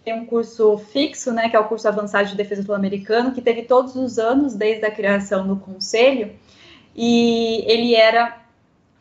tem 0.04 0.14
um 0.16 0.26
curso 0.26 0.78
fixo, 0.78 1.32
né, 1.32 1.50
que 1.50 1.56
é 1.56 1.60
o 1.60 1.66
curso 1.66 1.88
avançado 1.88 2.30
de 2.30 2.36
defesa 2.36 2.64
sul-americano, 2.64 3.34
que 3.34 3.42
teve 3.42 3.64
todos 3.64 3.96
os 3.96 4.18
anos 4.18 4.56
desde 4.56 4.86
a 4.86 4.92
criação 4.92 5.48
do 5.48 5.58
conselho, 5.58 6.32
e 6.96 7.64
ele 7.68 7.94
era 7.94 8.42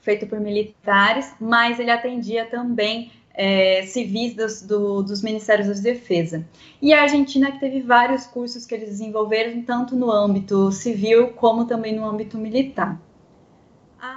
feito 0.02 0.26
por 0.26 0.38
militares, 0.38 1.32
mas 1.40 1.80
ele 1.80 1.90
atendia 1.90 2.44
também 2.44 3.10
é, 3.36 3.82
civis 3.86 4.34
dos, 4.34 4.62
do, 4.62 5.02
dos 5.02 5.22
Ministérios 5.22 5.68
da 5.68 5.74
Defesa. 5.74 6.44
E 6.80 6.92
a 6.92 7.02
Argentina 7.02 7.52
que 7.52 7.60
teve 7.60 7.82
vários 7.82 8.26
cursos 8.26 8.64
que 8.64 8.74
eles 8.74 8.88
desenvolveram, 8.88 9.62
tanto 9.62 9.94
no 9.94 10.10
âmbito 10.10 10.72
civil 10.72 11.28
como 11.28 11.66
também 11.66 11.94
no 11.94 12.08
âmbito 12.08 12.38
militar. 12.38 13.00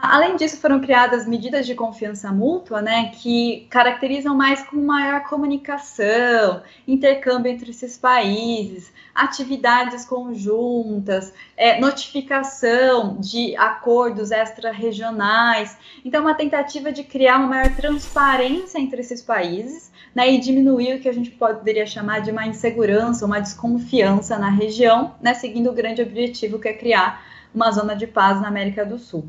Além 0.01 0.35
disso, 0.35 0.57
foram 0.57 0.79
criadas 0.79 1.27
medidas 1.27 1.65
de 1.65 1.75
confiança 1.75 2.31
mútua, 2.31 2.81
né, 2.81 3.11
que 3.13 3.67
caracterizam 3.69 4.35
mais 4.35 4.61
como 4.63 4.81
maior 4.81 5.23
comunicação, 5.23 6.61
intercâmbio 6.87 7.51
entre 7.51 7.71
esses 7.71 7.97
países, 7.97 8.91
atividades 9.13 10.05
conjuntas, 10.05 11.33
é, 11.57 11.79
notificação 11.79 13.17
de 13.19 13.55
acordos 13.57 14.31
extra-regionais. 14.31 15.77
Então, 16.05 16.21
uma 16.21 16.33
tentativa 16.33 16.91
de 16.91 17.03
criar 17.03 17.37
uma 17.37 17.47
maior 17.47 17.75
transparência 17.75 18.79
entre 18.79 19.01
esses 19.01 19.21
países 19.21 19.91
né, 20.13 20.31
e 20.31 20.39
diminuir 20.39 20.95
o 20.95 20.99
que 20.99 21.09
a 21.09 21.13
gente 21.13 21.31
poderia 21.31 21.85
chamar 21.85 22.21
de 22.21 22.31
uma 22.31 22.47
insegurança, 22.47 23.25
uma 23.25 23.39
desconfiança 23.39 24.37
na 24.37 24.49
região, 24.49 25.15
né, 25.21 25.33
seguindo 25.33 25.69
o 25.69 25.73
grande 25.73 26.01
objetivo 26.01 26.59
que 26.59 26.67
é 26.67 26.73
criar 26.73 27.23
uma 27.53 27.71
zona 27.71 27.95
de 27.95 28.07
paz 28.07 28.41
na 28.41 28.47
América 28.47 28.85
do 28.85 28.97
Sul. 28.97 29.27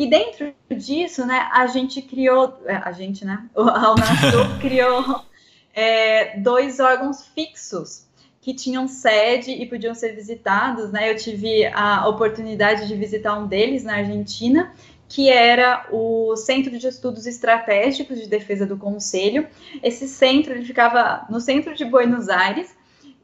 E 0.00 0.06
dentro 0.06 0.54
disso, 0.74 1.26
né, 1.26 1.50
a 1.52 1.66
gente 1.66 2.00
criou, 2.00 2.58
é, 2.64 2.74
a 2.74 2.90
gente, 2.90 3.22
né, 3.22 3.46
a 3.54 3.92
Unasul 3.92 4.56
criou 4.58 5.26
é, 5.74 6.38
dois 6.38 6.80
órgãos 6.80 7.26
fixos 7.26 8.06
que 8.40 8.54
tinham 8.54 8.88
sede 8.88 9.50
e 9.50 9.66
podiam 9.66 9.94
ser 9.94 10.14
visitados, 10.14 10.90
né? 10.90 11.10
Eu 11.10 11.16
tive 11.16 11.66
a 11.66 12.08
oportunidade 12.08 12.88
de 12.88 12.94
visitar 12.94 13.38
um 13.38 13.46
deles 13.46 13.84
na 13.84 13.96
Argentina, 13.96 14.72
que 15.06 15.28
era 15.28 15.86
o 15.92 16.34
Centro 16.34 16.78
de 16.78 16.86
Estudos 16.86 17.26
Estratégicos 17.26 18.18
de 18.18 18.26
Defesa 18.26 18.64
do 18.64 18.78
Conselho. 18.78 19.46
Esse 19.82 20.08
centro 20.08 20.54
ele 20.54 20.64
ficava 20.64 21.26
no 21.28 21.40
centro 21.40 21.74
de 21.74 21.84
Buenos 21.84 22.30
Aires 22.30 22.74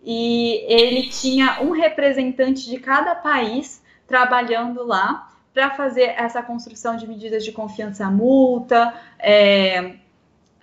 e 0.04 0.62
ele 0.68 1.08
tinha 1.08 1.62
um 1.62 1.70
representante 1.70 2.68
de 2.68 2.78
cada 2.78 3.14
país 3.14 3.82
trabalhando 4.06 4.84
lá 4.84 5.32
para 5.56 5.70
fazer 5.70 6.12
essa 6.18 6.42
construção 6.42 6.98
de 6.98 7.08
medidas 7.08 7.42
de 7.42 7.50
confiança 7.50 8.10
multa, 8.10 8.92
é, 9.18 9.94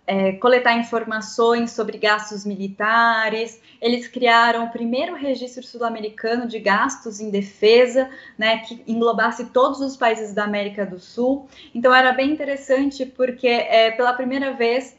é, 0.05 0.33
coletar 0.33 0.77
informações 0.77 1.71
sobre 1.71 1.97
gastos 1.97 2.45
militares. 2.45 3.59
Eles 3.81 4.07
criaram 4.07 4.65
o 4.65 4.69
primeiro 4.69 5.15
registro 5.15 5.63
sul-americano 5.63 6.47
de 6.47 6.59
gastos 6.59 7.19
em 7.19 7.31
defesa, 7.31 8.07
né, 8.37 8.59
que 8.59 8.83
englobasse 8.85 9.45
todos 9.45 9.81
os 9.81 9.97
países 9.97 10.31
da 10.31 10.43
América 10.43 10.85
do 10.85 10.99
Sul. 10.99 11.47
Então 11.73 11.91
era 11.91 12.11
bem 12.11 12.31
interessante 12.31 13.03
porque 13.03 13.47
é, 13.47 13.89
pela 13.89 14.13
primeira 14.13 14.53
vez 14.53 14.95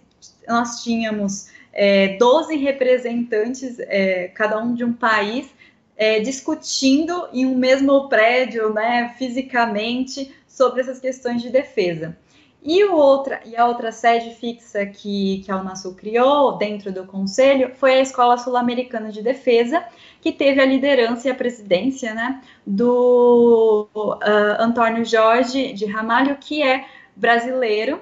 nós 0.48 0.82
tínhamos 0.82 1.50
é, 1.72 2.16
12 2.16 2.56
representantes, 2.56 3.78
é, 3.78 4.26
cada 4.34 4.58
um 4.58 4.74
de 4.74 4.84
um 4.84 4.92
país, 4.92 5.54
é, 5.96 6.20
discutindo 6.20 7.28
em 7.32 7.46
um 7.46 7.56
mesmo 7.56 8.08
prédio, 8.08 8.72
né, 8.72 9.14
fisicamente, 9.18 10.34
sobre 10.46 10.80
essas 10.80 11.00
questões 11.00 11.42
de 11.42 11.50
defesa. 11.50 12.16
E, 12.62 12.82
outra, 12.84 13.42
e 13.44 13.54
a 13.56 13.66
outra 13.66 13.92
sede 13.92 14.34
fixa 14.36 14.86
que, 14.86 15.42
que 15.44 15.52
a 15.52 15.60
Unasul 15.60 15.94
criou 15.94 16.56
dentro 16.56 16.90
do 16.90 17.04
Conselho 17.04 17.74
foi 17.74 17.96
a 17.96 18.00
Escola 18.00 18.38
Sul-Americana 18.38 19.12
de 19.12 19.20
Defesa, 19.20 19.84
que 20.22 20.32
teve 20.32 20.62
a 20.62 20.64
liderança 20.64 21.28
e 21.28 21.30
a 21.30 21.34
presidência 21.34 22.14
né, 22.14 22.40
do 22.66 23.86
uh, 23.94 24.18
Antônio 24.58 25.04
Jorge 25.04 25.74
de 25.74 25.84
Ramalho, 25.84 26.38
que 26.40 26.62
é 26.62 26.86
brasileiro, 27.14 28.00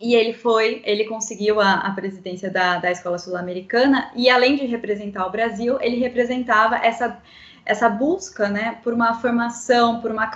e 0.00 0.14
ele 0.14 0.32
foi, 0.32 0.80
ele 0.84 1.04
conseguiu 1.04 1.60
a, 1.60 1.74
a 1.74 1.90
presidência 1.92 2.50
da, 2.50 2.78
da 2.78 2.90
Escola 2.90 3.18
Sul-Americana, 3.18 4.10
e 4.14 4.30
além 4.30 4.56
de 4.56 4.66
representar 4.66 5.26
o 5.26 5.30
Brasil, 5.30 5.78
ele 5.80 5.96
representava 5.96 6.76
essa 6.76 7.20
essa 7.68 7.86
busca 7.86 8.48
né, 8.48 8.78
por 8.82 8.94
uma 8.94 9.20
formação, 9.20 10.00
por 10.00 10.10
uma 10.10 10.26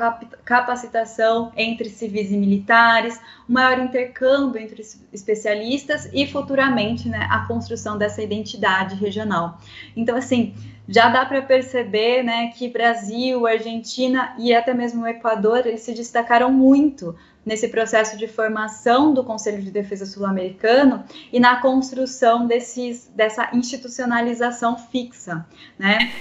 capacitação 0.45 1.51
entre 1.57 1.89
civis 1.89 2.31
e 2.31 2.37
militares, 2.37 3.19
um 3.49 3.55
maior 3.55 3.79
intercâmbio 3.79 4.61
entre 4.61 4.83
especialistas 5.11 6.11
e 6.13 6.27
futuramente 6.27 7.09
né, 7.09 7.27
a 7.31 7.47
construção 7.47 7.97
dessa 7.97 8.23
identidade 8.23 8.97
regional. 8.97 9.59
Então, 9.97 10.15
assim, 10.15 10.55
já 10.87 11.09
dá 11.09 11.25
para 11.25 11.41
perceber 11.41 12.23
né, 12.23 12.49
que 12.49 12.69
Brasil, 12.69 13.47
Argentina 13.47 14.35
e 14.39 14.55
até 14.55 14.75
mesmo 14.75 15.05
o 15.05 15.09
Equador 15.09 15.67
eles 15.67 15.81
se 15.81 15.95
destacaram 15.95 16.53
muito 16.53 17.17
nesse 17.45 17.69
processo 17.69 18.17
de 18.17 18.29
formação 18.29 19.13
do 19.13 19.25
Conselho 19.25 19.63
de 19.63 19.71
Defesa 19.71 20.07
Sul-Americano 20.07 21.05
e 21.33 21.41
na 21.41 21.61
construção 21.61 22.47
desses, 22.47 23.11
dessa 23.15 23.51
institucionalização 23.53 24.77
fixa, 24.77 25.47
né? 25.79 26.13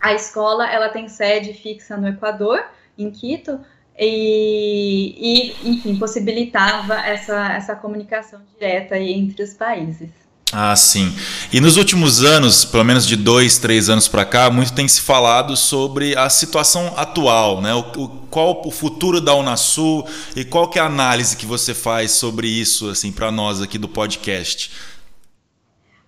A 0.00 0.14
escola 0.14 0.70
ela 0.70 0.88
tem 0.88 1.08
sede 1.08 1.52
fixa 1.52 1.96
no 1.96 2.08
Equador, 2.08 2.64
em 2.96 3.10
Quito, 3.10 3.60
e, 3.98 5.14
e 5.62 5.70
enfim, 5.70 5.98
possibilitava 5.98 6.94
essa, 6.94 7.52
essa 7.52 7.76
comunicação 7.76 8.40
direta 8.54 8.98
entre 8.98 9.42
os 9.42 9.52
países. 9.52 10.10
Ah, 10.52 10.74
sim. 10.74 11.14
E 11.52 11.60
nos 11.60 11.76
últimos 11.76 12.24
anos, 12.24 12.64
pelo 12.64 12.84
menos 12.84 13.06
de 13.06 13.16
dois, 13.16 13.58
três 13.58 13.88
anos 13.88 14.08
para 14.08 14.24
cá, 14.24 14.50
muito 14.50 14.72
tem 14.72 14.88
se 14.88 15.00
falado 15.00 15.56
sobre 15.56 16.16
a 16.16 16.28
situação 16.28 16.92
atual, 16.96 17.60
né? 17.60 17.72
O, 17.72 17.80
o, 17.96 18.08
qual 18.28 18.60
o 18.66 18.70
futuro 18.70 19.20
da 19.20 19.34
Unasul 19.34 20.04
e 20.34 20.44
qual 20.44 20.68
que 20.68 20.78
é 20.78 20.82
a 20.82 20.86
análise 20.86 21.36
que 21.36 21.46
você 21.46 21.72
faz 21.72 22.12
sobre 22.12 22.48
isso, 22.48 22.90
assim, 22.90 23.12
para 23.12 23.30
nós 23.30 23.62
aqui 23.62 23.78
do 23.78 23.88
podcast? 23.88 24.72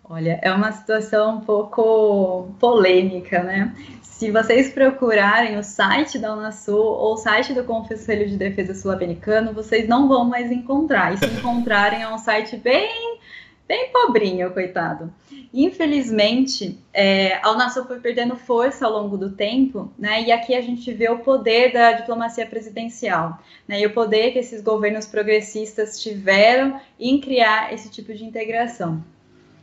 Olha, 0.04 0.40
é 0.42 0.52
uma 0.52 0.72
situação 0.72 1.36
um 1.36 1.40
pouco 1.40 2.52
polêmica, 2.58 3.42
né? 3.44 3.72
Se 4.02 4.30
vocês 4.30 4.72
procurarem 4.72 5.56
o 5.56 5.62
site 5.62 6.18
da 6.18 6.34
Unasul 6.34 6.78
ou 6.78 7.14
o 7.14 7.16
site 7.16 7.54
do 7.54 7.64
Conselho 7.64 8.28
de 8.28 8.36
Defesa 8.36 8.74
Sul-Americano, 8.74 9.52
vocês 9.52 9.88
não 9.88 10.08
vão 10.08 10.24
mais 10.24 10.50
encontrar. 10.50 11.14
E 11.14 11.18
se 11.18 11.26
encontrarem, 11.26 12.02
é 12.02 12.08
um 12.08 12.18
site 12.18 12.56
bem, 12.56 13.18
bem 13.72 13.88
pobrinho, 13.90 14.50
coitado. 14.50 15.10
Infelizmente, 15.54 16.78
é, 16.92 17.36
a 17.36 17.84
foi 17.86 18.00
perdendo 18.00 18.36
força 18.36 18.84
ao 18.84 18.92
longo 18.92 19.16
do 19.16 19.30
tempo, 19.30 19.90
né? 19.98 20.22
E 20.22 20.30
aqui 20.30 20.54
a 20.54 20.60
gente 20.60 20.92
vê 20.92 21.08
o 21.08 21.20
poder 21.20 21.72
da 21.72 21.92
diplomacia 21.92 22.46
presidencial, 22.46 23.38
né? 23.66 23.80
E 23.80 23.86
o 23.86 23.94
poder 23.94 24.32
que 24.32 24.38
esses 24.38 24.62
governos 24.62 25.06
progressistas 25.06 26.02
tiveram 26.02 26.78
em 27.00 27.18
criar 27.18 27.72
esse 27.72 27.88
tipo 27.88 28.12
de 28.12 28.24
integração 28.24 29.02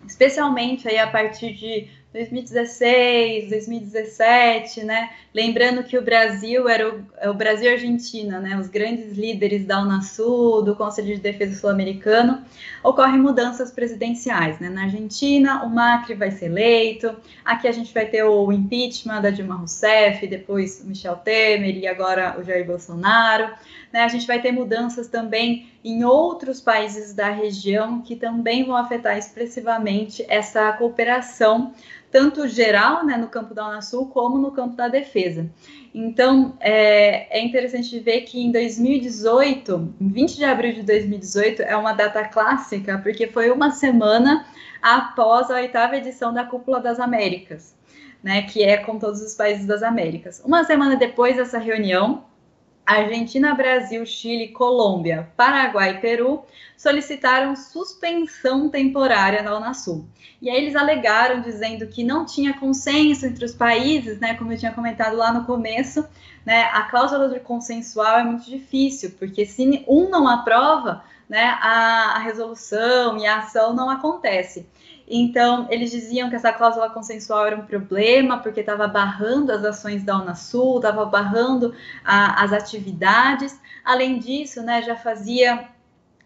especialmente 0.07 0.87
aí 0.87 0.97
a 0.97 1.07
partir 1.07 1.53
de 1.53 1.87
2016, 2.11 3.51
2017, 3.51 4.83
né? 4.83 5.11
Lembrando 5.33 5.83
que 5.83 5.95
o 5.95 6.01
Brasil 6.01 6.67
era 6.67 6.89
o, 6.89 7.05
é 7.17 7.29
o 7.29 7.35
Brasil 7.35 7.65
e 7.65 7.69
a 7.69 7.73
Argentina, 7.73 8.39
né? 8.39 8.57
Os 8.57 8.67
grandes 8.67 9.15
líderes 9.15 9.63
da 9.63 9.79
Unasul, 9.79 10.63
do 10.63 10.75
Conselho 10.75 11.15
de 11.15 11.21
Defesa 11.21 11.55
Sul-Americano, 11.59 12.43
ocorrem 12.83 13.19
mudanças 13.19 13.71
presidenciais, 13.71 14.59
né? 14.59 14.69
Na 14.69 14.83
Argentina, 14.83 15.63
o 15.63 15.69
Macri 15.69 16.15
vai 16.15 16.31
ser 16.31 16.45
eleito. 16.45 17.15
Aqui 17.45 17.67
a 17.67 17.71
gente 17.71 17.93
vai 17.93 18.07
ter 18.07 18.23
o 18.23 18.51
impeachment 18.51 19.21
da 19.21 19.29
Dilma 19.29 19.55
Rousseff, 19.55 20.25
depois 20.25 20.83
Michel 20.83 21.15
Temer 21.17 21.77
e 21.77 21.87
agora 21.87 22.39
o 22.39 22.43
Jair 22.43 22.65
Bolsonaro. 22.65 23.53
Né? 23.91 24.02
A 24.04 24.08
gente 24.08 24.28
vai 24.28 24.41
ter 24.41 24.52
mudanças 24.52 25.08
também 25.08 25.69
em 25.84 26.04
outros 26.04 26.62
países 26.62 27.13
da 27.13 27.30
região 27.30 28.02
que 28.02 28.15
também 28.15 28.63
vão 28.63 28.75
afetar 28.75 29.17
expressivamente 29.17 30.23
essa 30.28 30.71
cooperação 30.73 31.73
tanto 32.12 32.47
geral, 32.47 33.06
né, 33.06 33.17
no 33.17 33.28
campo 33.28 33.54
da 33.54 33.67
Unasul, 33.67 34.08
como 34.08 34.38
no 34.38 34.52
campo 34.52 34.75
da 34.75 34.88
defesa. 34.88 35.49
Então, 35.93 36.56
é, 36.60 37.39
é 37.39 37.41
interessante 37.41 37.99
ver 37.99 38.21
que 38.21 38.39
em 38.39 38.52
2018, 38.52 39.93
20 39.99 40.36
de 40.36 40.43
abril 40.43 40.73
de 40.73 40.84
2018, 40.84 41.62
é 41.62 41.75
uma 41.75 41.93
data 41.93 42.23
clássica, 42.25 42.97
porque 42.99 43.28
foi 43.28 43.52
uma 43.52 43.71
semana 43.71 44.45
após 44.82 45.49
a 45.52 45.56
oitava 45.56 45.97
edição 45.97 46.34
da 46.34 46.43
Cúpula 46.43 46.80
das 46.80 46.99
Américas, 46.99 47.75
né, 48.23 48.43
que 48.43 48.63
é 48.63 48.78
com 48.78 48.97
todos 48.97 49.21
os 49.21 49.36
países 49.36 49.65
das 49.65 49.84
Américas. 49.84 50.41
Uma 50.43 50.63
semana 50.63 50.95
depois 50.95 51.38
dessa 51.38 51.60
reunião, 51.60 52.23
Argentina, 52.97 53.54
Brasil, 53.54 54.06
Chile, 54.06 54.47
Colômbia, 54.47 55.30
Paraguai 55.38 55.91
e 55.91 55.97
Peru 55.99 56.43
solicitaram 56.75 57.56
suspensão 57.56 58.69
temporária 58.69 59.43
da 59.43 59.56
Unasul. 59.56 60.08
E 60.41 60.49
aí 60.49 60.58
eles 60.58 60.75
alegaram 60.75 61.41
dizendo 61.41 61.86
que 61.88 62.04
não 62.04 62.25
tinha 62.25 62.54
consenso 62.54 63.25
entre 63.25 63.45
os 63.45 63.54
países, 63.54 64.19
né, 64.19 64.34
como 64.36 64.54
eu 64.54 64.58
tinha 64.58 64.71
comentado 64.71 65.15
lá 65.15 65.32
no 65.32 65.45
começo, 65.45 66.08
né, 66.45 66.63
a 66.73 66.84
cláusula 66.84 67.30
de 67.30 67.39
consensual 67.39 68.19
é 68.19 68.23
muito 68.23 68.49
difícil, 68.49 69.12
porque 69.19 69.45
se 69.45 69.86
um 69.88 70.10
não 70.10 70.28
aprova, 70.28 71.04
né, 71.28 71.58
a, 71.62 72.15
a 72.15 72.19
resolução 72.19 73.17
e 73.19 73.28
a 73.28 73.38
ação 73.39 73.75
não 73.75 73.89
acontece. 73.89 74.65
Então, 75.09 75.65
eles 75.71 75.89
diziam 75.89 76.29
que 76.29 76.35
essa 76.35 76.53
cláusula 76.53 76.89
consensual 76.91 77.47
era 77.47 77.55
um 77.55 77.65
problema, 77.65 78.37
porque 78.37 78.59
estava 78.59 78.87
barrando 78.87 79.51
as 79.51 79.65
ações 79.65 80.03
da 80.03 80.21
Unasul, 80.21 80.77
estava 80.77 81.03
barrando 81.05 81.73
a, 82.05 82.43
as 82.43 82.53
atividades. 82.53 83.59
Além 83.83 84.19
disso, 84.19 84.61
né, 84.61 84.83
já 84.83 84.95
fazia 84.95 85.67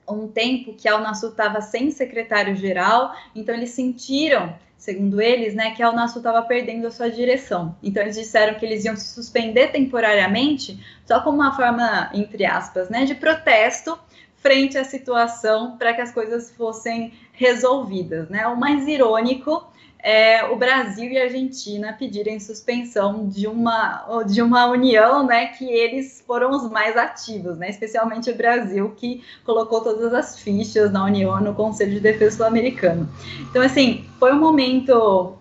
um 0.09 0.27
tempo 0.27 0.73
que 0.73 0.89
a 0.89 0.97
Unasul 0.97 1.29
estava 1.29 1.61
sem 1.61 1.89
secretário-geral, 1.91 3.15
então 3.33 3.55
eles 3.55 3.69
sentiram, 3.69 4.53
segundo 4.77 5.21
eles, 5.21 5.55
né, 5.55 5.71
que 5.71 5.81
a 5.81 5.89
Unasul 5.89 6.19
estava 6.19 6.41
perdendo 6.41 6.85
a 6.85 6.91
sua 6.91 7.09
direção. 7.09 7.77
Então 7.81 8.03
eles 8.03 8.15
disseram 8.15 8.55
que 8.55 8.65
eles 8.65 8.83
iam 8.83 8.97
se 8.97 9.13
suspender 9.13 9.67
temporariamente, 9.67 10.77
só 11.05 11.21
como 11.21 11.37
uma 11.37 11.55
forma, 11.55 12.09
entre 12.13 12.45
aspas, 12.45 12.89
né, 12.89 13.05
de 13.05 13.15
protesto 13.15 13.97
frente 14.35 14.77
à 14.77 14.83
situação 14.83 15.77
para 15.77 15.93
que 15.93 16.01
as 16.01 16.11
coisas 16.11 16.51
fossem 16.51 17.13
resolvidas. 17.33 18.29
Né? 18.29 18.47
O 18.47 18.57
mais 18.57 18.87
irônico 18.87 19.67
é 19.99 20.43
o 20.45 20.55
Brasil 20.57 21.09
e 21.11 21.17
a 21.17 21.23
Argentina 21.23 21.93
pedirem 21.93 22.39
suspensão 22.39 23.27
de 23.27 23.47
uma, 23.47 24.23
de 24.27 24.41
uma 24.41 24.65
união 24.67 25.25
né, 25.25 25.47
que 25.47 25.65
eles 25.65 26.21
foram 26.27 26.51
os 26.51 26.69
mais 26.69 26.97
ativos, 26.97 27.57
né? 27.57 27.69
especialmente 27.69 28.29
o 28.29 28.35
Brasil, 28.35 28.93
que 28.97 29.23
colocou 29.45 29.81
todas 29.81 30.13
as 30.13 30.39
fichas 30.39 30.91
na 30.91 31.05
União 31.05 31.39
no 31.41 31.53
Conselho 31.53 31.91
de 31.91 31.99
Defesa 32.01 32.37
Sul-Americano. 32.37 33.09
Então, 33.49 33.61
assim, 33.61 34.05
foi 34.19 34.33
um 34.33 34.39
momento 34.39 35.37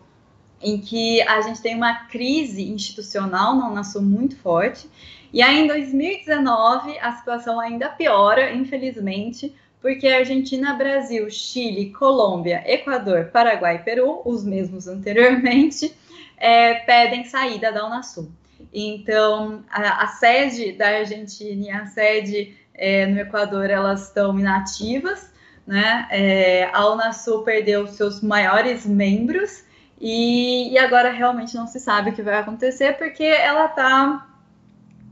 em 0.61 0.81
que 0.81 1.21
a 1.23 1.41
gente 1.41 1.61
tem 1.61 1.75
uma 1.75 2.05
crise 2.07 2.63
institucional 2.71 3.57
na 3.57 3.69
Unasul 3.69 4.03
muito 4.03 4.37
forte, 4.37 4.89
e 5.33 5.41
aí, 5.41 5.63
em 5.63 5.67
2019, 5.67 6.99
a 6.99 7.13
situação 7.13 7.59
ainda 7.59 7.89
piora, 7.89 8.53
infelizmente, 8.53 9.55
porque 9.83 10.07
Argentina, 10.07 10.75
Brasil, 10.75 11.29
Chile, 11.29 11.91
Colômbia, 11.91 12.63
Equador, 12.65 13.27
Paraguai 13.33 13.77
e 13.77 13.79
Peru, 13.81 14.23
os 14.25 14.45
mesmos 14.45 14.87
anteriormente, 14.87 15.93
é, 16.39 16.75
pedem 16.75 17.25
saída 17.25 17.73
da 17.73 17.85
Unasul. 17.85 18.31
Então, 18.73 19.65
a, 19.69 20.05
a, 20.05 20.07
sede 20.07 20.73
da 20.73 20.87
Argentina 20.87 21.67
e 21.67 21.71
a 21.71 21.87
sede 21.87 22.57
é, 22.73 23.07
no 23.07 23.19
Equador, 23.19 23.69
elas 23.69 24.07
estão 24.07 24.39
inativas, 24.39 25.33
né? 25.67 26.07
É, 26.11 26.71
a 26.73 26.89
Unasul 26.89 27.43
perdeu 27.43 27.87
seus 27.89 28.23
maiores 28.23 28.87
membros 28.87 29.65
e, 30.01 30.73
e 30.73 30.79
agora 30.79 31.11
realmente 31.11 31.57
não 31.57 31.67
se 31.67 31.81
sabe 31.81 32.11
o 32.11 32.13
que 32.13 32.23
vai 32.23 32.37
acontecer, 32.37 32.97
porque 32.99 33.25
ela 33.25 33.67
está 33.67 34.29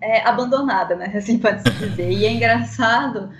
é, 0.01 0.23
abandonada, 0.23 0.95
né? 0.95 1.13
Assim 1.19 1.39
pode 1.39 1.63
se 1.63 1.71
dizer. 1.71 2.11
E 2.11 2.25
é 2.25 2.33
engraçado 2.33 3.31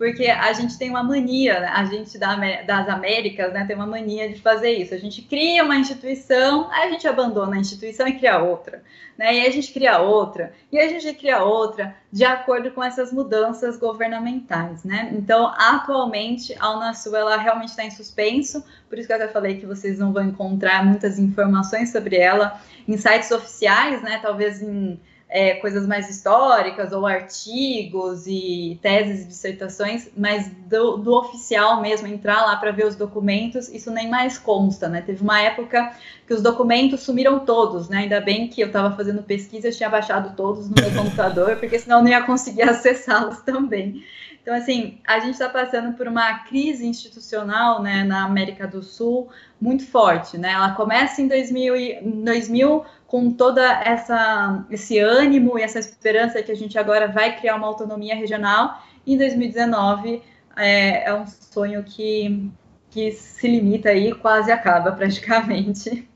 porque 0.00 0.28
a 0.28 0.50
gente 0.54 0.78
tem 0.78 0.88
uma 0.88 1.02
mania, 1.02 1.60
né? 1.60 1.66
a 1.74 1.84
gente 1.84 2.16
da, 2.16 2.34
das 2.62 2.88
Américas, 2.88 3.52
né, 3.52 3.66
tem 3.66 3.76
uma 3.76 3.86
mania 3.86 4.30
de 4.32 4.40
fazer 4.40 4.70
isso. 4.70 4.94
A 4.94 4.96
gente 4.96 5.20
cria 5.20 5.62
uma 5.62 5.76
instituição, 5.76 6.70
aí 6.72 6.88
a 6.88 6.90
gente 6.92 7.06
abandona 7.06 7.56
a 7.56 7.58
instituição 7.58 8.08
e 8.08 8.14
cria 8.14 8.42
outra, 8.42 8.82
né? 9.18 9.36
E 9.36 9.46
a 9.46 9.50
gente 9.50 9.70
cria 9.74 9.98
outra, 9.98 10.54
e 10.72 10.78
a 10.78 10.88
gente 10.88 11.12
cria 11.18 11.44
outra, 11.44 11.94
de 12.10 12.24
acordo 12.24 12.70
com 12.70 12.82
essas 12.82 13.12
mudanças 13.12 13.76
governamentais, 13.76 14.84
né? 14.84 15.10
Então, 15.12 15.52
atualmente, 15.58 16.56
a 16.58 16.74
Unasul, 16.74 17.14
ela 17.14 17.36
realmente 17.36 17.68
está 17.68 17.84
em 17.84 17.90
suspenso, 17.90 18.64
por 18.88 18.98
isso 18.98 19.06
que 19.06 19.12
eu 19.12 19.18
até 19.18 19.28
falei 19.28 19.58
que 19.58 19.66
vocês 19.66 19.98
não 19.98 20.14
vão 20.14 20.24
encontrar 20.24 20.82
muitas 20.82 21.18
informações 21.18 21.92
sobre 21.92 22.16
ela 22.16 22.58
em 22.88 22.96
sites 22.96 23.30
oficiais, 23.30 24.02
né? 24.02 24.18
Talvez 24.22 24.62
em 24.62 24.98
é, 25.30 25.54
coisas 25.54 25.86
mais 25.86 26.10
históricas, 26.10 26.92
ou 26.92 27.06
artigos 27.06 28.26
e 28.26 28.78
teses 28.82 29.24
e 29.24 29.28
dissertações, 29.28 30.08
mas 30.16 30.50
do, 30.68 30.96
do 30.96 31.14
oficial 31.14 31.80
mesmo, 31.80 32.08
entrar 32.08 32.42
lá 32.42 32.56
para 32.56 32.72
ver 32.72 32.86
os 32.86 32.96
documentos, 32.96 33.68
isso 33.68 33.90
nem 33.90 34.10
mais 34.10 34.36
consta, 34.36 34.88
né? 34.88 35.00
Teve 35.00 35.22
uma 35.22 35.40
época 35.40 35.92
que 36.26 36.34
os 36.34 36.42
documentos 36.42 37.00
sumiram 37.00 37.40
todos, 37.40 37.88
né? 37.88 37.98
Ainda 37.98 38.20
bem 38.20 38.48
que 38.48 38.60
eu 38.60 38.66
estava 38.66 38.94
fazendo 38.96 39.22
pesquisa, 39.22 39.68
eu 39.68 39.72
tinha 39.72 39.88
baixado 39.88 40.34
todos 40.36 40.68
no 40.68 40.74
meu 40.80 40.90
computador, 41.00 41.56
porque 41.56 41.78
senão 41.78 41.98
eu 41.98 42.04
não 42.04 42.10
ia 42.10 42.22
conseguir 42.22 42.62
acessá-los 42.68 43.40
também. 43.42 44.04
Então, 44.50 44.60
assim, 44.60 44.98
a 45.06 45.20
gente 45.20 45.34
está 45.34 45.48
passando 45.48 45.96
por 45.96 46.08
uma 46.08 46.40
crise 46.40 46.84
institucional 46.84 47.80
né, 47.80 48.02
na 48.02 48.24
América 48.24 48.66
do 48.66 48.82
Sul 48.82 49.28
muito 49.60 49.86
forte. 49.86 50.36
Né? 50.36 50.50
Ela 50.50 50.74
começa 50.74 51.22
em 51.22 51.28
2000, 51.28 52.24
2000 52.24 52.84
com 53.06 53.30
toda 53.30 53.62
essa 53.84 54.66
esse 54.68 54.98
ânimo 54.98 55.56
e 55.56 55.62
essa 55.62 55.78
esperança 55.78 56.42
que 56.42 56.50
a 56.50 56.56
gente 56.56 56.76
agora 56.76 57.06
vai 57.06 57.38
criar 57.38 57.54
uma 57.54 57.68
autonomia 57.68 58.16
regional. 58.16 58.82
E 59.06 59.14
em 59.14 59.18
2019 59.18 60.20
é, 60.56 61.04
é 61.04 61.14
um 61.14 61.28
sonho 61.28 61.84
que, 61.84 62.50
que 62.90 63.12
se 63.12 63.46
limita 63.46 63.90
aí, 63.90 64.12
quase 64.12 64.50
acaba 64.50 64.90
praticamente. 64.98 66.09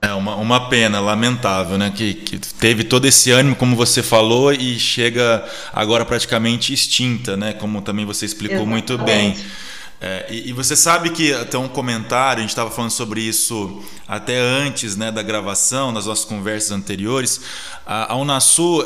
É 0.00 0.12
uma, 0.12 0.36
uma 0.36 0.68
pena, 0.68 1.00
lamentável, 1.00 1.76
né? 1.76 1.92
Que, 1.94 2.14
que 2.14 2.38
teve 2.38 2.84
todo 2.84 3.04
esse 3.06 3.32
ânimo, 3.32 3.56
como 3.56 3.74
você 3.74 4.00
falou, 4.02 4.52
e 4.52 4.78
chega 4.78 5.44
agora 5.72 6.04
praticamente 6.04 6.72
extinta, 6.72 7.36
né? 7.36 7.52
Como 7.52 7.82
também 7.82 8.06
você 8.06 8.24
explicou 8.24 8.58
Exatamente. 8.58 8.92
muito 8.92 9.04
bem. 9.04 9.36
É, 10.00 10.26
e, 10.30 10.50
e, 10.50 10.52
você 10.52 10.76
sabe 10.76 11.10
que 11.10 11.32
até 11.32 11.58
um 11.58 11.66
comentário, 11.66 12.38
a 12.38 12.42
gente 12.42 12.50
estava 12.50 12.70
falando 12.70 12.92
sobre 12.92 13.20
isso 13.20 13.82
até 14.06 14.38
antes 14.38 14.96
né, 14.96 15.10
da 15.10 15.22
gravação, 15.22 15.90
nas 15.90 16.06
nossas 16.06 16.24
conversas 16.24 16.70
anteriores. 16.70 17.40
A, 17.84 18.14
a 18.14 18.38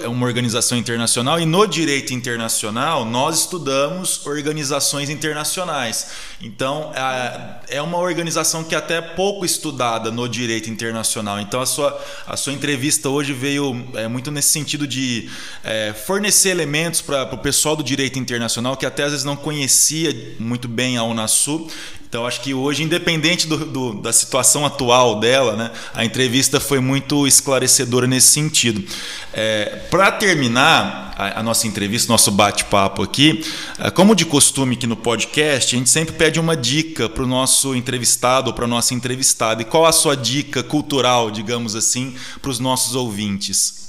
é 0.03 0.09
uma 0.09 0.27
organização 0.27 0.79
internacional 0.79 1.39
e 1.39 1.45
no 1.45 1.67
direito 1.67 2.15
internacional 2.15 3.05
nós 3.05 3.41
estudamos 3.41 4.25
organizações 4.27 5.11
internacionais. 5.11 6.07
Então 6.41 6.93
é, 6.95 7.77
é 7.77 7.83
uma 7.83 7.99
organização 7.99 8.65
que 8.65 8.75
é 8.75 8.79
até 8.79 9.01
pouco 9.01 9.45
estudada 9.45 10.11
no 10.11 10.27
direito 10.29 10.71
internacional. 10.71 11.39
Então 11.41 11.61
a 11.61 11.67
sua, 11.67 12.01
a 12.27 12.37
sua 12.37 12.53
entrevista 12.53 13.09
hoje 13.09 13.33
veio 13.33 13.87
é, 13.95 14.09
muito 14.09 14.31
nesse 14.31 14.49
sentido 14.49 14.87
de 14.87 15.29
é, 15.63 15.93
fornecer 15.93 16.51
elementos 16.51 17.03
para 17.03 17.35
o 17.35 17.39
pessoal 17.39 17.77
do 17.77 17.83
direito 17.83 18.19
internacional 18.19 18.77
que 18.77 18.87
até 18.87 19.03
às 19.05 19.11
vezes 19.11 19.25
não 19.25 19.37
conhecia 19.37 20.37
muito 20.39 20.69
bem 20.69 20.97
a 20.97 21.02
Unasul 21.05 21.71
então 22.13 22.27
acho 22.27 22.43
que 22.43 22.53
hoje, 22.53 22.83
independente 22.83 23.47
do, 23.47 23.57
do, 23.57 23.95
da 23.95 24.13
situação 24.13 24.67
atual 24.67 25.19
dela, 25.19 25.57
né, 25.57 25.71
a 25.95 26.05
entrevista 26.05 26.61
foi 26.61 26.79
muito 26.79 27.27
esclarecedora 27.27 28.07
nesse 28.07 28.27
sentido. 28.27 28.85
É, 29.33 29.87
Para 29.91 30.13
terminar 30.13 31.15
a, 31.17 31.41
a, 31.41 31.43
nossa 31.43 31.67
entrevista, 31.67 32.13
nosso 32.13 32.31
bate-papo 32.31 33.03
aqui, 33.03 33.43
é, 33.79 33.91
como 33.91 34.15
de 34.15 34.27
costume 34.27 34.75
aqui 34.75 34.87
no 34.87 34.95
podcast, 34.95 35.75
a 35.75 35.79
gente 35.79 35.89
sempre 35.89 36.15
pede 36.15 36.39
uma 36.39 36.55
dica 36.55 37.09
para 37.09 37.23
o 37.23 37.27
nosso 37.27 37.75
entrevistado 37.75 38.49
ou 38.49 38.55
para 38.55 38.67
a 38.67 38.69
nossa 38.69 38.93
entrevistada. 38.93 39.63
E 39.63 39.65
qual 39.65 39.87
a 39.87 39.93
sua 39.93 40.15
dica 40.15 40.63
cultural, 40.63 41.31
digamos 41.31 41.75
assim, 41.75 42.15
para 42.43 42.51
os 42.51 42.59
nossos 42.59 42.95
ouvintes? 42.95 43.82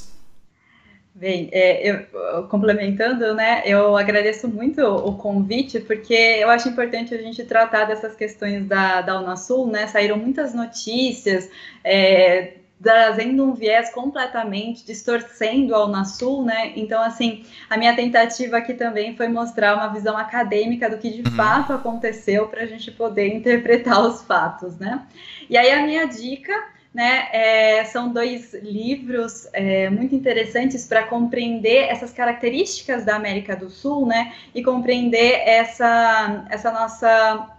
Bem, 1.24 1.48
é, 1.54 1.90
eu, 1.90 2.44
complementando, 2.50 3.34
né, 3.34 3.64
eu 3.66 3.96
agradeço 3.96 4.46
muito 4.46 4.82
o 4.82 5.16
convite, 5.16 5.80
porque 5.80 6.14
eu 6.14 6.50
acho 6.50 6.68
importante 6.68 7.16
a 7.16 7.18
gente 7.18 7.46
tratar 7.46 7.86
dessas 7.86 8.14
questões 8.14 8.68
da, 8.68 9.00
da 9.00 9.22
Unasul, 9.22 9.68
né, 9.68 9.88
saíram 9.88 10.18
muitas 10.18 10.54
notícias, 10.54 11.50
é, 11.82 12.56
trazendo 12.82 13.42
um 13.46 13.54
viés 13.54 13.90
completamente 13.94 14.86
distorcendo 14.86 15.74
a 15.74 15.86
Unasul, 15.86 16.44
né? 16.44 16.74
Então, 16.76 17.02
assim, 17.02 17.46
a 17.70 17.78
minha 17.78 17.96
tentativa 17.96 18.58
aqui 18.58 18.74
também 18.74 19.16
foi 19.16 19.30
mostrar 19.30 19.76
uma 19.78 19.88
visão 19.94 20.18
acadêmica 20.18 20.90
do 20.90 20.98
que 20.98 21.10
de 21.10 21.30
uhum. 21.30 21.38
fato 21.38 21.72
aconteceu 21.72 22.50
para 22.50 22.64
a 22.64 22.66
gente 22.66 22.92
poder 22.92 23.34
interpretar 23.34 24.06
os 24.06 24.22
fatos, 24.24 24.78
né? 24.78 25.08
E 25.50 25.58
aí 25.58 25.72
a 25.72 25.86
minha 25.86 26.06
dica 26.06 26.52
né? 26.94 27.28
É, 27.32 27.86
são 27.86 28.14
dois 28.14 28.54
livros 28.54 29.48
é, 29.52 29.90
muito 29.90 30.14
interessantes 30.14 30.86
para 30.86 31.04
compreender 31.04 31.90
essas 31.90 32.14
características 32.14 33.04
da 33.04 33.16
América 33.16 33.56
do 33.56 33.70
Sul, 33.70 34.06
né? 34.06 34.34
E 34.54 34.64
compreender 34.64 35.42
essa, 35.46 36.46
essa 36.50 36.72
nossa 36.72 37.50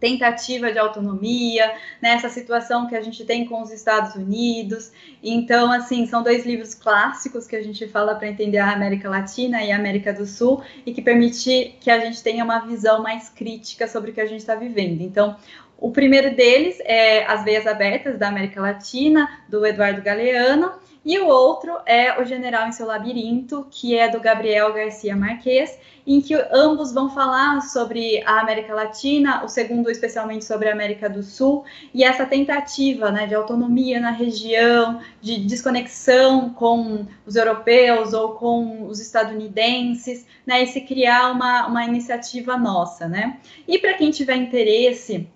tentativa 0.00 0.70
de 0.70 0.78
autonomia, 0.78 1.74
nessa 2.00 2.28
né? 2.28 2.32
situação 2.32 2.86
que 2.86 2.94
a 2.94 3.00
gente 3.00 3.24
tem 3.24 3.44
com 3.46 3.60
os 3.62 3.72
Estados 3.72 4.14
Unidos. 4.14 4.92
Então, 5.22 5.72
assim, 5.72 6.06
são 6.06 6.22
dois 6.22 6.46
livros 6.46 6.74
clássicos 6.74 7.46
que 7.46 7.56
a 7.56 7.62
gente 7.62 7.86
fala 7.88 8.14
para 8.14 8.28
entender 8.28 8.58
a 8.58 8.72
América 8.72 9.08
Latina 9.08 9.62
e 9.62 9.72
a 9.72 9.76
América 9.76 10.12
do 10.12 10.24
Sul 10.24 10.62
e 10.86 10.92
que 10.92 11.02
permite 11.02 11.76
que 11.80 11.90
a 11.90 11.98
gente 11.98 12.22
tenha 12.22 12.44
uma 12.44 12.60
visão 12.60 13.02
mais 13.02 13.28
crítica 13.28 13.88
sobre 13.88 14.12
o 14.12 14.14
que 14.14 14.20
a 14.20 14.26
gente 14.26 14.40
está 14.40 14.54
vivendo. 14.54 15.00
Então, 15.02 15.36
o 15.80 15.92
primeiro 15.92 16.34
deles 16.34 16.80
é 16.80 17.24
As 17.24 17.44
Veias 17.44 17.64
Abertas 17.64 18.18
da 18.18 18.26
América 18.26 18.60
Latina, 18.60 19.28
do 19.48 19.64
Eduardo 19.64 20.02
Galeano, 20.02 20.72
e 21.04 21.16
o 21.20 21.28
outro 21.28 21.72
é 21.86 22.20
O 22.20 22.24
General 22.24 22.66
em 22.66 22.72
Seu 22.72 22.84
Labirinto, 22.84 23.64
que 23.70 23.96
é 23.96 24.08
do 24.08 24.18
Gabriel 24.18 24.72
Garcia 24.74 25.14
Marques, 25.14 25.78
em 26.04 26.20
que 26.20 26.34
ambos 26.50 26.92
vão 26.92 27.08
falar 27.10 27.60
sobre 27.60 28.20
a 28.26 28.40
América 28.40 28.74
Latina, 28.74 29.44
o 29.44 29.48
segundo 29.48 29.88
especialmente 29.88 30.44
sobre 30.44 30.68
a 30.68 30.72
América 30.72 31.08
do 31.08 31.22
Sul, 31.22 31.64
e 31.94 32.02
essa 32.02 32.26
tentativa 32.26 33.12
né, 33.12 33.28
de 33.28 33.36
autonomia 33.36 34.00
na 34.00 34.10
região, 34.10 35.00
de 35.20 35.38
desconexão 35.38 36.50
com 36.50 37.06
os 37.24 37.36
europeus 37.36 38.12
ou 38.12 38.30
com 38.30 38.88
os 38.88 38.98
estadunidenses, 38.98 40.26
né, 40.44 40.64
e 40.64 40.66
se 40.66 40.80
criar 40.80 41.30
uma, 41.30 41.68
uma 41.68 41.84
iniciativa 41.84 42.56
nossa. 42.56 43.06
Né? 43.06 43.38
E 43.66 43.78
para 43.78 43.94
quem 43.94 44.10
tiver 44.10 44.34
interesse 44.34 45.28